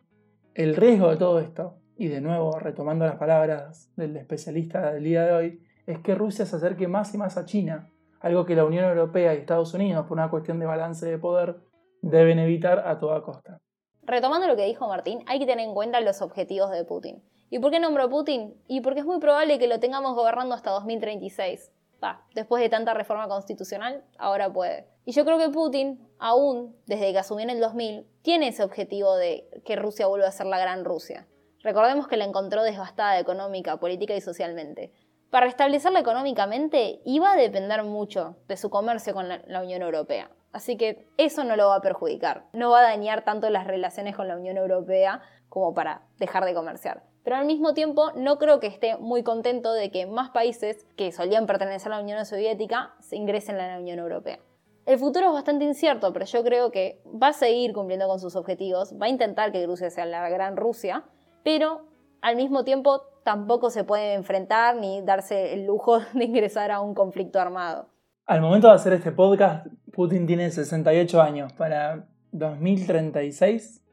El 0.55 0.75
riesgo 0.75 1.12
de 1.12 1.17
todo 1.17 1.39
esto, 1.39 1.77
y 1.97 2.08
de 2.08 2.19
nuevo 2.19 2.58
retomando 2.58 3.05
las 3.05 3.17
palabras 3.17 3.91
del 3.95 4.17
especialista 4.17 4.91
del 4.91 5.03
día 5.03 5.23
de 5.23 5.34
hoy, 5.34 5.62
es 5.86 5.99
que 5.99 6.15
Rusia 6.15 6.47
se 6.47 6.55
acerque 6.55 6.88
más 6.88 7.13
y 7.13 7.19
más 7.19 7.38
a 7.38 7.45
China 7.45 7.91
algo 8.19 8.45
que 8.45 8.56
la 8.56 8.65
Unión 8.65 8.86
Europea 8.86 9.34
y 9.34 9.38
Estados 9.38 9.73
Unidos, 9.73 10.06
por 10.08 10.17
una 10.17 10.30
cuestión 10.30 10.60
de 10.60 10.65
balance 10.65 11.06
de 11.06 11.17
poder, 11.17 11.58
deben 12.01 12.39
evitar 12.39 12.88
a 12.88 12.99
toda 12.99 13.21
costa. 13.21 13.60
Retomando 14.04 14.47
lo 14.47 14.56
que 14.56 14.65
dijo 14.65 14.88
Martín, 14.88 15.23
hay 15.28 15.39
que 15.39 15.45
tener 15.45 15.65
en 15.65 15.73
cuenta 15.73 15.99
los 16.01 16.21
objetivos 16.21 16.69
de 16.71 16.86
Putin. 16.86 17.23
¿Y 17.49 17.60
por 17.60 17.71
qué 17.71 17.80
nombró 17.80 18.10
Putin? 18.10 18.54
Y 18.67 18.82
porque 18.82 18.99
es 18.99 19.06
muy 19.06 19.19
probable 19.19 19.60
que 19.60 19.67
lo 19.67 19.80
tengamos 19.80 20.15
gobernando 20.15 20.54
hasta 20.54 20.71
2036. 20.71 21.71
Va, 22.04 22.25
después 22.36 22.62
de 22.62 22.69
tanta 22.69 22.93
reforma 22.93 23.28
constitucional, 23.28 24.04
ahora 24.17 24.51
puede. 24.51 24.88
Y 25.06 25.12
yo 25.13 25.25
creo 25.25 25.38
que 25.38 25.49
Putin, 25.49 26.08
aún 26.19 26.75
desde 26.86 27.12
que 27.12 27.19
asumió 27.19 27.43
en 27.43 27.51
el 27.51 27.60
2000, 27.60 28.06
tiene 28.21 28.49
ese 28.49 28.63
objetivo 28.63 29.15
de 29.15 29.47
que 29.65 29.75
Rusia 29.75 30.08
vuelva 30.08 30.28
a 30.28 30.32
ser 30.32 30.47
la 30.47 30.60
gran 30.60 30.86
Rusia. 30.86 31.28
Recordemos 31.63 32.08
que 32.08 32.17
la 32.17 32.25
encontró 32.25 32.62
devastada 32.63 33.19
económica, 33.19 33.78
política 33.78 34.15
y 34.15 34.21
socialmente. 34.21 34.91
Para 35.36 35.48
restablecerla 35.48 36.00
económicamente 36.00 37.02
iba 37.04 37.34
a 37.34 37.36
depender 37.36 37.84
mucho 37.84 38.38
de 38.48 38.56
su 38.56 38.69
comercio 38.69 39.13
con 39.13 39.28
la, 39.28 39.62
Unión 39.62 39.82
Europea. 39.82 40.32
Así 40.54 40.78
que 40.78 41.10
eso 41.17 41.43
no 41.43 41.58
lo 41.58 41.67
va 41.67 41.76
a 41.76 41.82
perjudicar. 41.82 42.45
No 42.54 42.69
va 42.69 42.80
a 42.80 42.84
dañar 42.84 43.26
tanto 43.26 43.50
las 43.50 43.67
relaciones 43.67 44.15
con 44.15 44.30
la 44.30 44.38
Unión 44.38 44.56
Europea 44.56 45.19
como 45.50 45.74
para 45.74 46.04
dejar 46.19 46.45
de 46.45 46.54
comerciar. 46.54 47.04
Pero 47.26 47.36
al 47.36 47.45
mismo 47.45 47.74
tiempo 47.74 48.13
no 48.13 48.38
creo 48.38 48.62
que 48.62 48.67
esté 48.67 48.95
muy 48.95 49.24
contento 49.24 49.74
de 49.74 49.91
que 49.91 50.06
más 50.06 50.30
países 50.30 50.86
que 50.95 51.12
solían 51.12 51.48
pertenecer 51.48 51.91
a 51.91 51.98
la 51.98 52.02
Unión 52.02 52.26
Soviética 52.26 52.93
se 53.02 53.17
ingresen 53.17 53.60
a 53.60 53.67
la 53.67 53.80
Unión 53.80 54.00
Europea. 54.00 54.39
El 54.86 55.00
futuro 55.00 55.28
es 55.28 55.34
bastante 55.34 55.65
incierto, 55.65 56.13
pero 56.13 56.24
yo 56.24 56.45
creo 56.45 56.71
que 56.71 57.02
va 57.21 57.28
a 57.28 57.34
seguir 57.34 57.74
cumpliendo 57.74 58.08
con 58.08 58.21
sus 58.21 58.38
objetivos, 58.38 58.93
va 58.93 59.08
a 59.08 59.10
intentar 59.10 59.52
que 59.52 59.67
Rusia 59.67 59.89
sea 59.89 60.06
la 60.06 60.30
gran 60.30 60.56
Rusia, 60.56 61.04
pero 61.43 61.89
al 62.21 62.38
mismo 62.38 62.63
tiempo 62.63 63.02
tampoco 63.25 63.71
se 63.71 63.83
puede 63.83 64.13
enfrentar 64.13 64.75
ni 64.75 65.01
darse 65.01 65.53
el 65.53 65.65
lujo 65.65 65.99
de 66.13 66.23
ingresar 66.23 66.71
a 66.71 66.79
un 66.79 66.93
conflicto 66.93 67.41
armado. 67.41 67.89
Al 68.27 68.39
momento 68.39 68.67
de 68.67 68.73
hacer 68.73 68.93
este 68.93 69.11
podcast, 69.11 69.67
Putin 69.91 70.25
tiene 70.25 70.49
68 70.49 71.21
años. 71.21 71.51
Para 71.53 72.07
2036 72.31 73.83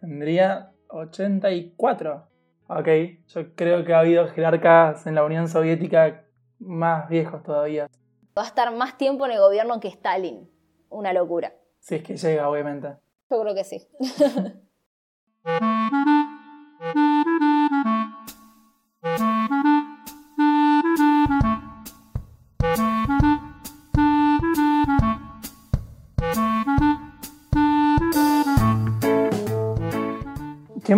tendría 0.00 0.72
84. 0.88 2.26
Ok, 2.68 2.88
yo 3.28 3.54
creo 3.54 3.84
que 3.84 3.94
ha 3.94 4.00
habido 4.00 4.26
jerarcas 4.28 5.06
en 5.06 5.14
la 5.14 5.24
Unión 5.24 5.48
Soviética 5.48 6.24
más 6.58 7.08
viejos 7.08 7.42
todavía. 7.42 7.88
Va 8.36 8.42
a 8.42 8.46
estar 8.46 8.74
más 8.74 8.96
tiempo 8.96 9.26
en 9.26 9.32
el 9.32 9.38
gobierno 9.38 9.80
que 9.80 9.88
Stalin. 9.88 10.50
Una 10.88 11.12
locura. 11.12 11.52
Si 11.80 11.96
es 11.96 12.02
que 12.02 12.16
llega, 12.16 12.48
obviamente. 12.48 12.96
Yo 13.30 13.40
creo 13.42 13.54
que 13.54 13.64
sí. 13.64 13.86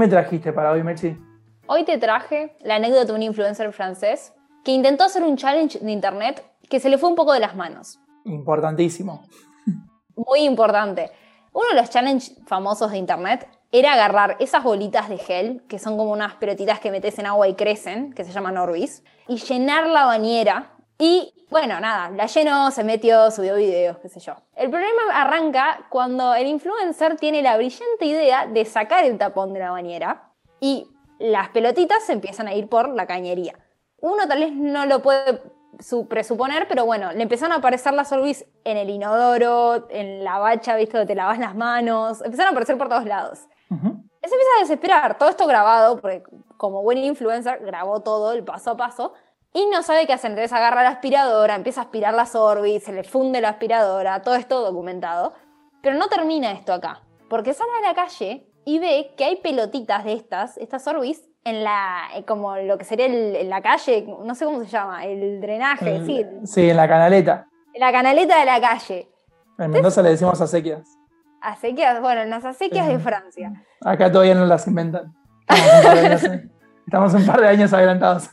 me 0.05 0.11
trajiste 0.11 0.53
para 0.53 0.71
hoy, 0.71 0.83
Mechi? 0.83 1.17
Hoy 1.67 1.85
te 1.85 1.97
traje 1.97 2.55
la 2.61 2.75
anécdota 2.75 3.07
de 3.07 3.13
un 3.15 3.23
influencer 3.23 3.73
francés 3.73 4.35
que 4.63 4.73
intentó 4.73 5.05
hacer 5.05 5.23
un 5.23 5.39
challenge 5.39 5.79
de 5.79 5.91
internet 5.91 6.45
que 6.69 6.79
se 6.79 6.91
le 6.91 6.99
fue 6.99 7.09
un 7.09 7.15
poco 7.15 7.33
de 7.33 7.41
las 7.41 7.57
manos. 7.57 7.99
Importantísimo. 8.27 9.23
Muy 10.15 10.41
importante. 10.41 11.11
Uno 11.55 11.69
de 11.71 11.77
los 11.77 11.89
challenges 11.89 12.37
famosos 12.47 12.91
de 12.91 12.99
internet 12.99 13.49
era 13.73 13.95
agarrar 13.95 14.37
esas 14.41 14.63
bolitas 14.63 15.09
de 15.09 15.17
gel, 15.17 15.63
que 15.69 15.79
son 15.79 15.97
como 15.97 16.13
unas 16.13 16.35
pelotitas 16.35 16.81
que 16.81 16.91
metes 16.91 17.19
en 17.19 17.25
agua 17.25 17.49
y 17.49 17.55
crecen, 17.55 18.13
que 18.13 18.25
se 18.25 18.33
llaman 18.33 18.59
Orbis, 18.59 19.03
y 19.27 19.39
llenar 19.39 19.87
la 19.87 20.05
bañera 20.05 20.74
y 20.99 21.35
bueno, 21.51 21.79
nada, 21.81 22.11
la 22.11 22.27
llenó, 22.27 22.71
se 22.71 22.85
metió, 22.85 23.31
subió 23.31 23.57
videos, 23.57 23.99
qué 23.99 24.09
sé 24.09 24.21
yo. 24.21 24.35
El 24.57 24.71
problema 24.71 25.03
arranca 25.13 25.87
cuando 25.89 26.35
el 26.35 26.47
influencer 26.47 27.17
tiene 27.17 27.43
la 27.43 27.57
brillante 27.57 28.07
idea 28.07 28.47
de 28.47 28.65
sacar 28.65 29.05
el 29.05 29.19
tapón 29.19 29.53
de 29.53 29.61
la 29.61 29.71
bañera 29.71 30.31
y 30.61 30.89
las 31.19 31.51
pelotitas 31.51 32.05
se 32.05 32.13
empiezan 32.13 32.49
a 32.49 32.55
ir 32.55 32.69
por 32.69 32.89
la 32.89 33.07
cañería. 33.07 33.55
Uno 34.01 34.27
tal 34.27 34.41
vez 34.41 34.53
no 34.53 34.85
lo 34.87 35.01
puede 35.01 35.41
presuponer, 36.09 36.67
pero 36.69 36.85
bueno, 36.87 37.13
le 37.13 37.23
empezaron 37.23 37.53
a 37.53 37.57
aparecer 37.57 37.95
las 37.95 38.13
Orbis 38.13 38.45
en 38.65 38.77
el 38.77 38.91
inodoro, 38.91 39.87
en 39.91 40.25
la 40.25 40.39
bacha, 40.39 40.77
¿viste? 40.77 40.97
Donde 40.99 41.13
te 41.13 41.17
lavas 41.17 41.39
las 41.39 41.55
manos, 41.55 42.23
empezaron 42.23 42.49
a 42.49 42.51
aparecer 42.51 42.79
por 42.79 42.89
todos 42.89 43.05
lados. 43.05 43.47
Se 43.69 43.75
empieza 43.75 44.51
a 44.59 44.61
desesperar, 44.61 45.19
todo 45.19 45.29
esto 45.29 45.47
grabado, 45.47 46.01
porque 46.01 46.23
como 46.57 46.83
buen 46.83 46.99
influencer 46.99 47.59
grabó 47.61 48.01
todo 48.01 48.33
el 48.33 48.45
paso 48.45 48.73
a 48.73 48.77
paso, 48.77 49.13
y 49.55 49.67
no 49.73 49.83
sabe 49.83 50.07
qué 50.07 50.13
hacer. 50.13 50.33
Entonces 50.33 50.53
agarra 50.53 50.83
la 50.83 50.91
aspiradora, 50.91 51.55
empieza 51.55 51.81
a 51.81 51.85
aspirar 51.85 52.13
las 52.13 52.35
orbis, 52.35 52.83
se 52.83 52.93
le 52.93 53.05
funde 53.05 53.41
la 53.41 53.51
aspiradora, 53.51 54.21
todo 54.21 54.35
esto 54.35 54.61
documentado. 54.61 55.33
Pero 55.81 55.97
no 55.97 56.09
termina 56.09 56.53
esto 56.53 56.73
acá, 56.73 57.03
porque 57.31 57.55
sale 57.55 57.71
a 57.83 57.89
la 57.89 57.95
calle 57.95 58.47
y 58.65 58.79
ve 58.81 59.15
que 59.17 59.25
hay 59.25 59.37
pelotitas 59.37 60.05
de 60.05 60.15
estas, 60.15 60.59
estas 60.59 60.87
orbis, 60.87 61.23
en 61.45 61.63
la, 61.63 62.09
eh, 62.17 62.25
como 62.25 62.57
lo 62.57 62.79
que 62.79 62.85
sería 62.85 63.07
en 63.07 63.51
la 63.51 63.61
calle, 63.61 64.07
no 64.25 64.35
sé 64.35 64.47
cómo 64.47 64.61
se 64.61 64.67
llama, 64.67 65.05
el 65.05 65.43
drenaje, 65.43 66.05
sí. 66.07 66.27
Sí, 66.45 66.71
en 66.71 66.77
la 66.77 66.89
canaleta. 66.89 67.47
En 67.75 67.81
la 67.81 67.93
canaleta 67.93 68.39
de 68.39 68.47
la 68.47 68.61
calle. 68.61 69.09
En 69.59 69.71
Mendoza 69.71 70.03
le 70.03 70.11
decimos 70.11 70.41
acequias. 70.41 70.99
Acequias, 71.43 72.01
bueno, 72.01 72.23
en 72.23 72.31
las 72.31 72.47
acequias 72.47 72.89
de 72.89 72.99
Francia. 72.99 73.53
Acá 73.83 74.11
todavía 74.11 74.35
no 74.35 74.47
las 74.47 74.67
inventan. 74.67 75.15
Estamos 76.87 77.13
un 77.13 77.27
par 77.27 77.43
de 77.43 77.49
años, 77.49 77.73
adelantados 77.75 78.31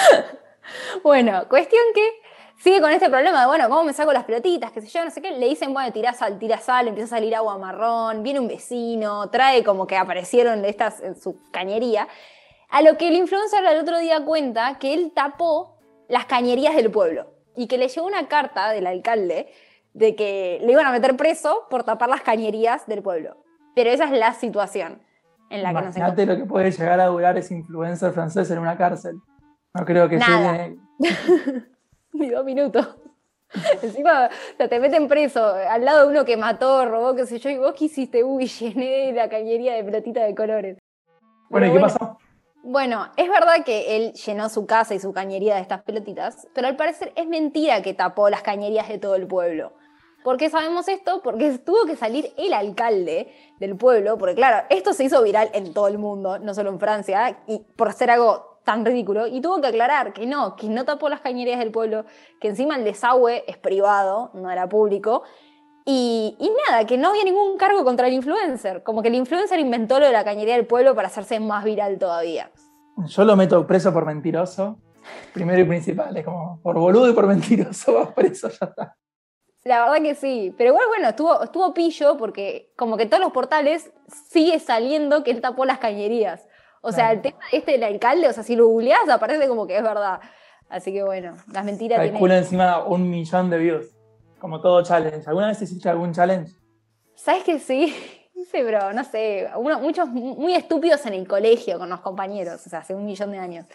bueno, 1.02 1.48
cuestión 1.48 1.82
que 1.94 2.08
sigue 2.62 2.80
con 2.80 2.90
este 2.90 3.10
problema 3.10 3.40
de, 3.40 3.46
bueno, 3.46 3.68
¿cómo 3.68 3.84
me 3.84 3.92
saco 3.92 4.12
las 4.12 4.24
pelotitas? 4.24 4.72
¿Qué 4.72 4.80
sé 4.80 4.88
yo? 4.88 5.04
No 5.04 5.10
sé 5.10 5.20
qué. 5.20 5.32
Le 5.32 5.48
dicen, 5.48 5.72
bueno, 5.72 5.92
tira 5.92 6.12
sal, 6.12 6.38
tira 6.38 6.58
sal, 6.58 6.88
empieza 6.88 7.16
a 7.16 7.18
salir 7.18 7.34
agua 7.34 7.58
marrón, 7.58 8.22
viene 8.22 8.40
un 8.40 8.48
vecino, 8.48 9.28
trae 9.30 9.64
como 9.64 9.86
que 9.86 9.96
aparecieron 9.96 10.64
estas 10.64 11.00
en 11.00 11.16
su 11.16 11.38
cañería. 11.50 12.08
A 12.70 12.82
lo 12.82 12.96
que 12.96 13.08
el 13.08 13.14
influencer 13.14 13.64
el 13.64 13.78
otro 13.78 13.98
día 13.98 14.24
cuenta 14.24 14.78
que 14.78 14.94
él 14.94 15.12
tapó 15.14 15.76
las 16.08 16.26
cañerías 16.26 16.74
del 16.74 16.90
pueblo 16.90 17.34
y 17.56 17.66
que 17.66 17.78
le 17.78 17.88
llegó 17.88 18.06
una 18.06 18.28
carta 18.28 18.70
del 18.70 18.86
alcalde 18.86 19.52
de 19.92 20.14
que 20.14 20.58
le 20.62 20.72
iban 20.72 20.86
a 20.86 20.92
meter 20.92 21.16
preso 21.16 21.66
por 21.68 21.84
tapar 21.84 22.08
las 22.08 22.22
cañerías 22.22 22.86
del 22.86 23.02
pueblo. 23.02 23.44
Pero 23.74 23.90
esa 23.90 24.04
es 24.04 24.12
la 24.12 24.32
situación 24.32 25.02
en 25.50 25.62
la 25.62 25.68
que 25.70 25.74
nos 25.74 25.96
Imagínate 25.96 26.26
lo 26.26 26.36
que 26.36 26.44
puede 26.44 26.70
llegar 26.70 27.00
a 27.00 27.06
durar 27.06 27.36
ese 27.36 27.54
influencer 27.54 28.12
francés 28.12 28.50
en 28.50 28.58
una 28.58 28.76
cárcel. 28.76 29.20
No 29.74 29.84
creo 29.84 30.08
que 30.08 30.16
Nada. 30.18 30.68
llegue. 30.68 30.78
Ni 32.12 32.30
dos 32.30 32.44
minutos. 32.44 32.96
Encima 33.82 34.26
o 34.26 34.56
sea, 34.56 34.68
te 34.68 34.80
meten 34.80 35.08
preso 35.08 35.44
al 35.44 35.84
lado 35.84 36.02
de 36.02 36.12
uno 36.14 36.24
que 36.24 36.36
mató, 36.36 36.86
robó, 36.86 37.14
qué 37.14 37.26
sé 37.26 37.38
yo, 37.38 37.50
y 37.50 37.58
vos 37.58 37.74
qué 37.74 37.86
hiciste, 37.86 38.24
uy, 38.24 38.46
llené 38.60 39.12
la 39.12 39.28
cañería 39.28 39.74
de 39.74 39.84
pelotita 39.84 40.24
de 40.24 40.34
colores. 40.34 40.78
Bueno, 41.50 41.66
¿y 41.66 41.70
qué 41.70 41.78
bueno, 41.78 41.94
pasó? 41.94 42.18
Bueno, 42.64 43.08
es 43.16 43.28
verdad 43.28 43.64
que 43.64 43.96
él 43.96 44.12
llenó 44.12 44.48
su 44.48 44.66
casa 44.66 44.94
y 44.94 45.00
su 45.00 45.12
cañería 45.12 45.56
de 45.56 45.62
estas 45.62 45.82
pelotitas, 45.82 46.46
pero 46.54 46.68
al 46.68 46.76
parecer 46.76 47.12
es 47.16 47.26
mentira 47.26 47.82
que 47.82 47.92
tapó 47.92 48.30
las 48.30 48.42
cañerías 48.42 48.88
de 48.88 48.98
todo 48.98 49.16
el 49.16 49.26
pueblo. 49.26 49.72
¿Por 50.22 50.36
qué 50.36 50.48
sabemos 50.48 50.86
esto? 50.86 51.20
Porque 51.22 51.58
tuvo 51.58 51.84
que 51.84 51.96
salir 51.96 52.32
el 52.38 52.52
alcalde 52.52 53.34
del 53.58 53.76
pueblo, 53.76 54.16
porque 54.16 54.36
claro, 54.36 54.64
esto 54.70 54.92
se 54.92 55.04
hizo 55.04 55.20
viral 55.22 55.50
en 55.52 55.74
todo 55.74 55.88
el 55.88 55.98
mundo, 55.98 56.38
no 56.38 56.54
solo 56.54 56.70
en 56.70 56.78
Francia, 56.78 57.40
y 57.48 57.58
por 57.58 57.92
ser 57.92 58.12
algo 58.12 58.51
tan 58.64 58.84
ridículo, 58.84 59.26
y 59.26 59.40
tuvo 59.40 59.60
que 59.60 59.68
aclarar 59.68 60.12
que 60.12 60.26
no, 60.26 60.56
que 60.56 60.68
no 60.68 60.84
tapó 60.84 61.08
las 61.08 61.20
cañerías 61.20 61.58
del 61.58 61.70
pueblo, 61.70 62.04
que 62.40 62.48
encima 62.48 62.76
el 62.76 62.84
desagüe 62.84 63.44
es 63.46 63.56
privado, 63.56 64.30
no 64.34 64.50
era 64.50 64.68
público, 64.68 65.22
y, 65.84 66.36
y 66.38 66.50
nada, 66.68 66.86
que 66.86 66.96
no 66.96 67.08
había 67.08 67.24
ningún 67.24 67.56
cargo 67.56 67.84
contra 67.84 68.06
el 68.06 68.14
influencer, 68.14 68.82
como 68.82 69.02
que 69.02 69.08
el 69.08 69.16
influencer 69.16 69.58
inventó 69.58 69.98
lo 69.98 70.06
de 70.06 70.12
la 70.12 70.24
cañería 70.24 70.54
del 70.54 70.66
pueblo 70.66 70.94
para 70.94 71.08
hacerse 71.08 71.40
más 71.40 71.64
viral 71.64 71.98
todavía. 71.98 72.50
Yo 73.06 73.24
lo 73.24 73.36
meto 73.36 73.66
preso 73.66 73.92
por 73.92 74.06
mentiroso. 74.06 74.78
Primero 75.32 75.60
y 75.60 75.64
principal, 75.64 76.16
es 76.16 76.24
como 76.24 76.60
por 76.62 76.78
boludo 76.78 77.08
y 77.08 77.12
por 77.12 77.26
mentiroso 77.26 77.94
vas 77.98 78.12
preso, 78.12 78.48
ya 78.48 78.66
está. 78.66 78.96
La 79.64 79.80
verdad 79.80 80.02
que 80.02 80.14
sí, 80.14 80.52
pero 80.58 80.70
igual 80.70 80.88
bueno, 80.88 81.08
estuvo, 81.08 81.42
estuvo 81.42 81.72
pillo 81.72 82.16
porque 82.16 82.72
como 82.76 82.96
que 82.96 83.06
todos 83.06 83.22
los 83.22 83.32
portales 83.32 83.92
sigue 84.28 84.58
saliendo 84.58 85.22
que 85.22 85.30
él 85.30 85.40
tapó 85.40 85.64
las 85.64 85.78
cañerías. 85.78 86.48
O 86.82 86.92
sea, 86.92 87.12
el 87.12 87.22
tema 87.22 87.38
este 87.52 87.72
del 87.72 87.84
alcalde, 87.84 88.28
o 88.28 88.32
sea, 88.32 88.42
si 88.42 88.56
lo 88.56 88.66
googleás 88.66 89.08
aparece 89.08 89.48
como 89.48 89.66
que 89.66 89.76
es 89.76 89.82
verdad. 89.82 90.20
Así 90.68 90.92
que 90.92 91.02
bueno, 91.02 91.36
las 91.52 91.64
mentiras 91.64 91.98
Calcula 91.98 92.18
tienen... 92.18 92.38
encima 92.38 92.84
un 92.84 93.08
millón 93.10 93.50
de 93.50 93.58
views. 93.58 93.86
Como 94.40 94.60
todo 94.60 94.82
challenge. 94.82 95.22
¿Alguna 95.28 95.48
vez 95.48 95.62
hiciste 95.62 95.88
algún 95.88 96.12
challenge? 96.12 96.52
¿Sabes 97.14 97.44
que 97.44 97.58
sí? 97.58 97.94
Sí, 98.50 98.58
pero 98.64 98.92
no 98.92 99.04
sé, 99.04 99.48
uno- 99.56 99.78
muchos 99.78 100.08
muy 100.08 100.54
estúpidos 100.54 101.06
en 101.06 101.14
el 101.14 101.28
colegio 101.28 101.78
con 101.78 101.88
los 101.88 102.00
compañeros, 102.00 102.66
o 102.66 102.68
sea, 102.68 102.80
hace 102.80 102.92
un 102.94 103.06
millón 103.06 103.30
de 103.30 103.38
años. 103.38 103.66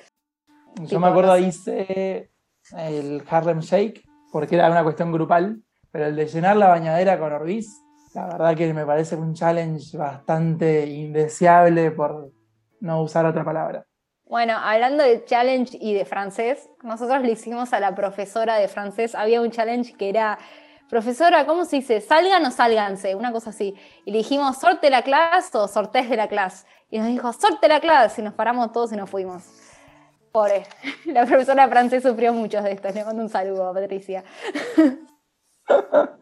Yo 0.81 0.85
Tipo, 0.87 0.99
me 0.99 1.07
acuerdo 1.07 1.31
no 1.31 1.37
sé. 1.37 1.47
hice 1.47 2.31
el 2.77 3.23
Harlem 3.29 3.61
Shake, 3.61 4.03
porque 4.31 4.55
era 4.55 4.69
una 4.69 4.83
cuestión 4.83 5.11
grupal, 5.13 5.63
pero 5.89 6.05
el 6.07 6.15
de 6.17 6.27
llenar 6.27 6.57
la 6.57 6.67
bañadera 6.67 7.17
con 7.17 7.31
Orbis, 7.31 7.81
la 8.13 8.27
verdad 8.27 8.55
que 8.57 8.73
me 8.73 8.85
parece 8.85 9.15
un 9.15 9.33
challenge 9.33 9.97
bastante 9.97 10.85
indeseable 10.85 11.89
por 11.91 12.29
no 12.79 13.01
usar 13.01 13.25
otra 13.25 13.43
palabra. 13.43 13.85
Bueno, 14.25 14.57
hablando 14.57 15.03
de 15.03 15.23
challenge 15.23 15.77
y 15.79 15.93
de 15.93 16.03
francés, 16.03 16.69
nosotros 16.83 17.21
le 17.21 17.31
hicimos 17.31 17.71
a 17.71 17.79
la 17.79 17.95
profesora 17.95 18.57
de 18.57 18.67
francés, 18.67 19.15
había 19.15 19.41
un 19.41 19.51
challenge 19.51 19.93
que 19.93 20.09
era, 20.09 20.37
profesora, 20.89 21.45
¿cómo 21.45 21.63
se 21.63 21.77
dice? 21.77 22.01
¿Salgan 22.01 22.45
o 22.45 22.51
sálganse? 22.51 23.15
Una 23.15 23.31
cosa 23.31 23.51
así. 23.51 23.75
Y 24.05 24.11
le 24.11 24.17
dijimos, 24.19 24.57
sorte 24.57 24.89
la 24.89 25.01
clase 25.01 25.57
o 25.57 25.67
sortés 25.67 26.09
de 26.09 26.17
la 26.17 26.27
clase. 26.27 26.65
Y 26.89 26.99
nos 26.99 27.07
dijo, 27.07 27.31
sorte 27.33 27.67
la 27.67 27.79
clase. 27.79 28.21
Y 28.21 28.23
nos 28.23 28.33
paramos 28.33 28.71
todos 28.71 28.91
y 28.91 28.95
nos 28.95 29.09
fuimos. 29.09 29.43
Pobre. 30.31 30.65
La 31.05 31.25
profesora 31.25 31.67
francés 31.67 32.03
sufrió 32.03 32.33
muchos 32.33 32.63
de 32.63 32.71
estos. 32.73 32.93
Le 32.93 33.03
mando 33.03 33.23
un 33.23 33.29
saludo 33.29 33.67
a 33.67 33.73
Patricia. 33.73 34.23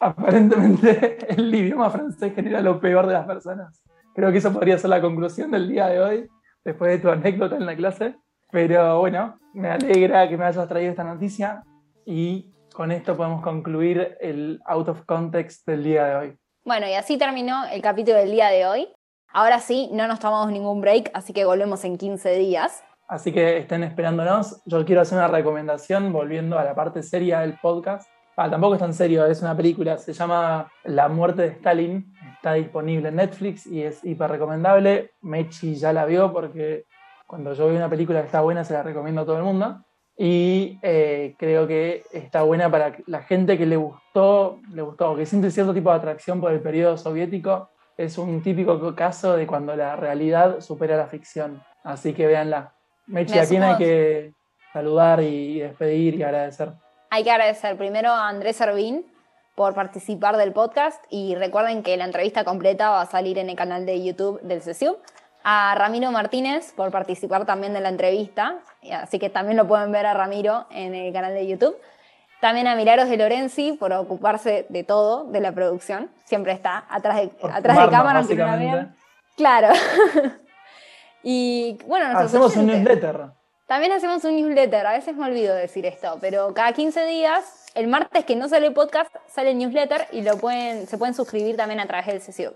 Aparentemente 0.00 1.34
el 1.34 1.54
idioma 1.54 1.90
francés 1.90 2.34
genera 2.34 2.62
lo 2.62 2.80
peor 2.80 3.06
de 3.06 3.12
las 3.14 3.26
personas. 3.26 3.82
Creo 4.20 4.32
que 4.32 4.36
eso 4.36 4.52
podría 4.52 4.76
ser 4.76 4.90
la 4.90 5.00
conclusión 5.00 5.50
del 5.50 5.66
día 5.66 5.86
de 5.86 5.98
hoy, 5.98 6.28
después 6.62 6.90
de 6.90 6.98
tu 6.98 7.08
anécdota 7.08 7.56
en 7.56 7.64
la 7.64 7.74
clase. 7.74 8.16
Pero 8.52 8.98
bueno, 8.98 9.38
me 9.54 9.70
alegra 9.70 10.28
que 10.28 10.36
me 10.36 10.44
hayas 10.44 10.68
traído 10.68 10.90
esta 10.90 11.04
noticia 11.04 11.62
y 12.04 12.52
con 12.74 12.92
esto 12.92 13.16
podemos 13.16 13.40
concluir 13.40 14.18
el 14.20 14.60
out 14.66 14.90
of 14.90 15.06
context 15.06 15.66
del 15.66 15.84
día 15.84 16.04
de 16.04 16.16
hoy. 16.16 16.36
Bueno, 16.66 16.86
y 16.86 16.92
así 16.92 17.16
terminó 17.16 17.64
el 17.72 17.80
capítulo 17.80 18.18
del 18.18 18.30
día 18.30 18.50
de 18.50 18.66
hoy. 18.66 18.88
Ahora 19.32 19.58
sí, 19.58 19.88
no 19.90 20.06
nos 20.06 20.20
tomamos 20.20 20.52
ningún 20.52 20.82
break, 20.82 21.10
así 21.14 21.32
que 21.32 21.46
volvemos 21.46 21.82
en 21.86 21.96
15 21.96 22.34
días. 22.34 22.82
Así 23.08 23.32
que 23.32 23.56
estén 23.56 23.84
esperándonos. 23.84 24.60
Yo 24.66 24.84
quiero 24.84 25.00
hacer 25.00 25.16
una 25.16 25.28
recomendación 25.28 26.12
volviendo 26.12 26.58
a 26.58 26.64
la 26.64 26.74
parte 26.74 27.02
seria 27.02 27.40
del 27.40 27.58
podcast. 27.58 28.06
Ah, 28.36 28.50
tampoco 28.50 28.74
es 28.74 28.80
tan 28.80 28.92
serio, 28.92 29.24
es 29.24 29.40
una 29.40 29.56
película, 29.56 29.96
se 29.96 30.12
llama 30.12 30.70
La 30.84 31.08
muerte 31.08 31.40
de 31.40 31.48
Stalin. 31.48 32.12
Está 32.40 32.54
disponible 32.54 33.10
en 33.10 33.16
Netflix 33.16 33.66
y 33.66 33.82
es 33.82 34.02
hiper 34.02 34.30
recomendable. 34.30 35.10
Mechi 35.20 35.74
ya 35.74 35.92
la 35.92 36.06
vio 36.06 36.32
porque 36.32 36.86
cuando 37.26 37.52
yo 37.52 37.66
veo 37.66 37.76
una 37.76 37.90
película 37.90 38.20
que 38.20 38.26
está 38.26 38.40
buena 38.40 38.64
se 38.64 38.72
la 38.72 38.82
recomiendo 38.82 39.20
a 39.20 39.26
todo 39.26 39.36
el 39.36 39.42
mundo. 39.42 39.84
Y 40.16 40.78
eh, 40.80 41.34
creo 41.38 41.66
que 41.66 42.02
está 42.10 42.40
buena 42.40 42.70
para 42.70 42.96
la 43.08 43.20
gente 43.24 43.58
que 43.58 43.66
le 43.66 43.76
gustó, 43.76 44.58
le 44.72 44.80
gustó, 44.80 45.14
que 45.16 45.26
siente 45.26 45.50
cierto 45.50 45.74
tipo 45.74 45.90
de 45.90 45.98
atracción 45.98 46.40
por 46.40 46.50
el 46.52 46.60
periodo 46.60 46.96
soviético. 46.96 47.68
Es 47.98 48.16
un 48.16 48.42
típico 48.42 48.94
caso 48.94 49.36
de 49.36 49.46
cuando 49.46 49.76
la 49.76 49.96
realidad 49.96 50.60
supera 50.60 50.96
la 50.96 51.08
ficción. 51.08 51.62
Así 51.84 52.14
que 52.14 52.26
véanla. 52.26 52.72
Mechi, 53.06 53.34
Me 53.34 53.40
¿a 53.40 53.46
quién 53.46 53.62
hay 53.64 53.76
que 53.76 54.32
saludar 54.72 55.22
y 55.22 55.60
despedir 55.60 56.14
y 56.14 56.22
agradecer? 56.22 56.72
Hay 57.10 57.22
que 57.22 57.30
agradecer 57.30 57.76
primero 57.76 58.08
a 58.08 58.30
Andrés 58.30 58.56
Servín 58.56 59.04
por 59.54 59.74
participar 59.74 60.36
del 60.36 60.52
podcast 60.52 61.02
y 61.10 61.34
recuerden 61.34 61.82
que 61.82 61.96
la 61.96 62.04
entrevista 62.04 62.44
completa 62.44 62.90
va 62.90 63.02
a 63.02 63.06
salir 63.06 63.38
en 63.38 63.50
el 63.50 63.56
canal 63.56 63.84
de 63.86 64.02
YouTube 64.02 64.40
del 64.42 64.62
CESIUB. 64.62 64.96
A 65.42 65.74
Ramiro 65.74 66.10
Martínez 66.12 66.72
por 66.74 66.90
participar 66.90 67.46
también 67.46 67.72
de 67.72 67.80
la 67.80 67.88
entrevista, 67.88 68.58
así 68.92 69.18
que 69.18 69.30
también 69.30 69.56
lo 69.56 69.66
pueden 69.66 69.90
ver 69.90 70.04
a 70.06 70.12
Ramiro 70.14 70.66
en 70.70 70.94
el 70.94 71.12
canal 71.12 71.32
de 71.34 71.46
YouTube. 71.46 71.76
También 72.40 72.66
a 72.66 72.74
Milagros 72.74 73.08
de 73.08 73.16
Lorenzi 73.16 73.72
por 73.72 73.92
ocuparse 73.92 74.66
de 74.68 74.84
todo, 74.84 75.24
de 75.24 75.40
la 75.40 75.52
producción. 75.52 76.10
Siempre 76.24 76.52
está 76.52 76.84
atrás 76.88 77.16
de, 77.16 77.28
Por 77.28 77.50
atrás 77.50 77.78
de 77.78 77.88
cámara, 77.90 78.18
aunque 78.20 78.34
no 78.34 78.44
la 78.44 78.50
básicamente. 78.52 78.76
vean. 78.76 78.96
Claro. 79.36 79.68
y 81.22 81.78
bueno, 81.86 82.18
Hacemos 82.18 82.56
un 82.56 82.68
oyentes. 82.70 82.82
newsletter. 82.98 83.30
También 83.66 83.92
hacemos 83.92 84.24
un 84.24 84.36
newsletter, 84.36 84.86
a 84.86 84.92
veces 84.92 85.14
me 85.16 85.26
olvido 85.26 85.54
decir 85.54 85.86
esto, 85.86 86.18
pero 86.20 86.52
cada 86.54 86.72
15 86.72 87.04
días, 87.06 87.59
el 87.74 87.86
martes 87.88 88.24
que 88.24 88.36
no 88.36 88.48
sale 88.48 88.66
el 88.68 88.72
podcast, 88.74 89.14
sale 89.28 89.50
el 89.52 89.58
newsletter 89.58 90.08
y 90.12 90.22
lo 90.22 90.36
pueden, 90.38 90.86
se 90.86 90.98
pueden 90.98 91.14
suscribir 91.14 91.56
también 91.56 91.80
a 91.80 91.86
través 91.86 92.06
del 92.06 92.20
sesión. 92.20 92.54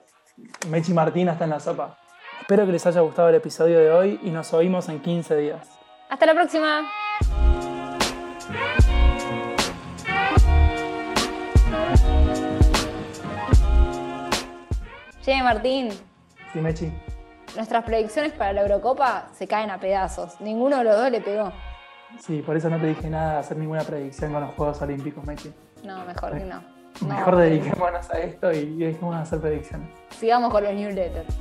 Mechi 0.69 0.93
Martín 0.93 1.29
está 1.29 1.45
en 1.45 1.51
la 1.51 1.61
sopa. 1.61 1.99
Espero 2.41 2.67
que 2.67 2.73
les 2.73 2.85
haya 2.87 3.01
gustado 3.01 3.29
el 3.29 3.37
episodio 3.37 3.79
de 3.79 3.91
hoy 3.91 4.21
y 4.23 4.31
nos 4.31 4.53
oímos 4.53 4.89
en 4.89 5.01
15 5.01 5.37
días. 5.37 5.69
Hasta 6.11 6.27
la 6.27 6.35
próxima. 6.35 6.83
Che, 15.23 15.43
Martín, 15.43 15.89
Sí, 16.53 16.61
Mechi. 16.61 16.93
nuestras 17.57 17.85
predicciones 17.85 18.33
para 18.33 18.53
la 18.53 18.63
Eurocopa 18.63 19.29
se 19.35 19.47
caen 19.47 19.71
a 19.71 19.79
pedazos. 19.81 20.41
Ninguno 20.41 20.79
de 20.79 20.85
los 20.85 20.97
dos 20.97 21.11
le 21.11 21.21
pegó. 21.21 21.53
Sí, 22.21 22.43
por 22.43 22.57
eso 22.57 22.71
no 22.71 22.79
te 22.79 22.87
dije 22.87 23.11
nada 23.11 23.41
hacer 23.41 23.57
ninguna 23.57 23.83
predicción 23.83 24.33
con 24.33 24.43
los 24.43 24.55
Juegos 24.55 24.81
Olímpicos, 24.83 25.25
Mechi. 25.25 25.53
No, 25.85 26.05
mejor 26.05 26.39
que 26.39 26.45
no. 26.45 26.63
No, 27.01 27.09
Mejor 27.09 27.37
dediquémonos 27.37 28.09
a 28.11 28.19
esto 28.21 28.53
y 28.53 28.77
dejemos 28.77 29.17
de 29.17 29.23
hacer 29.23 29.41
predicciones. 29.41 29.89
Sigamos 30.11 30.53
con 30.53 30.63
los 30.63 30.73
newsletters. 30.75 31.35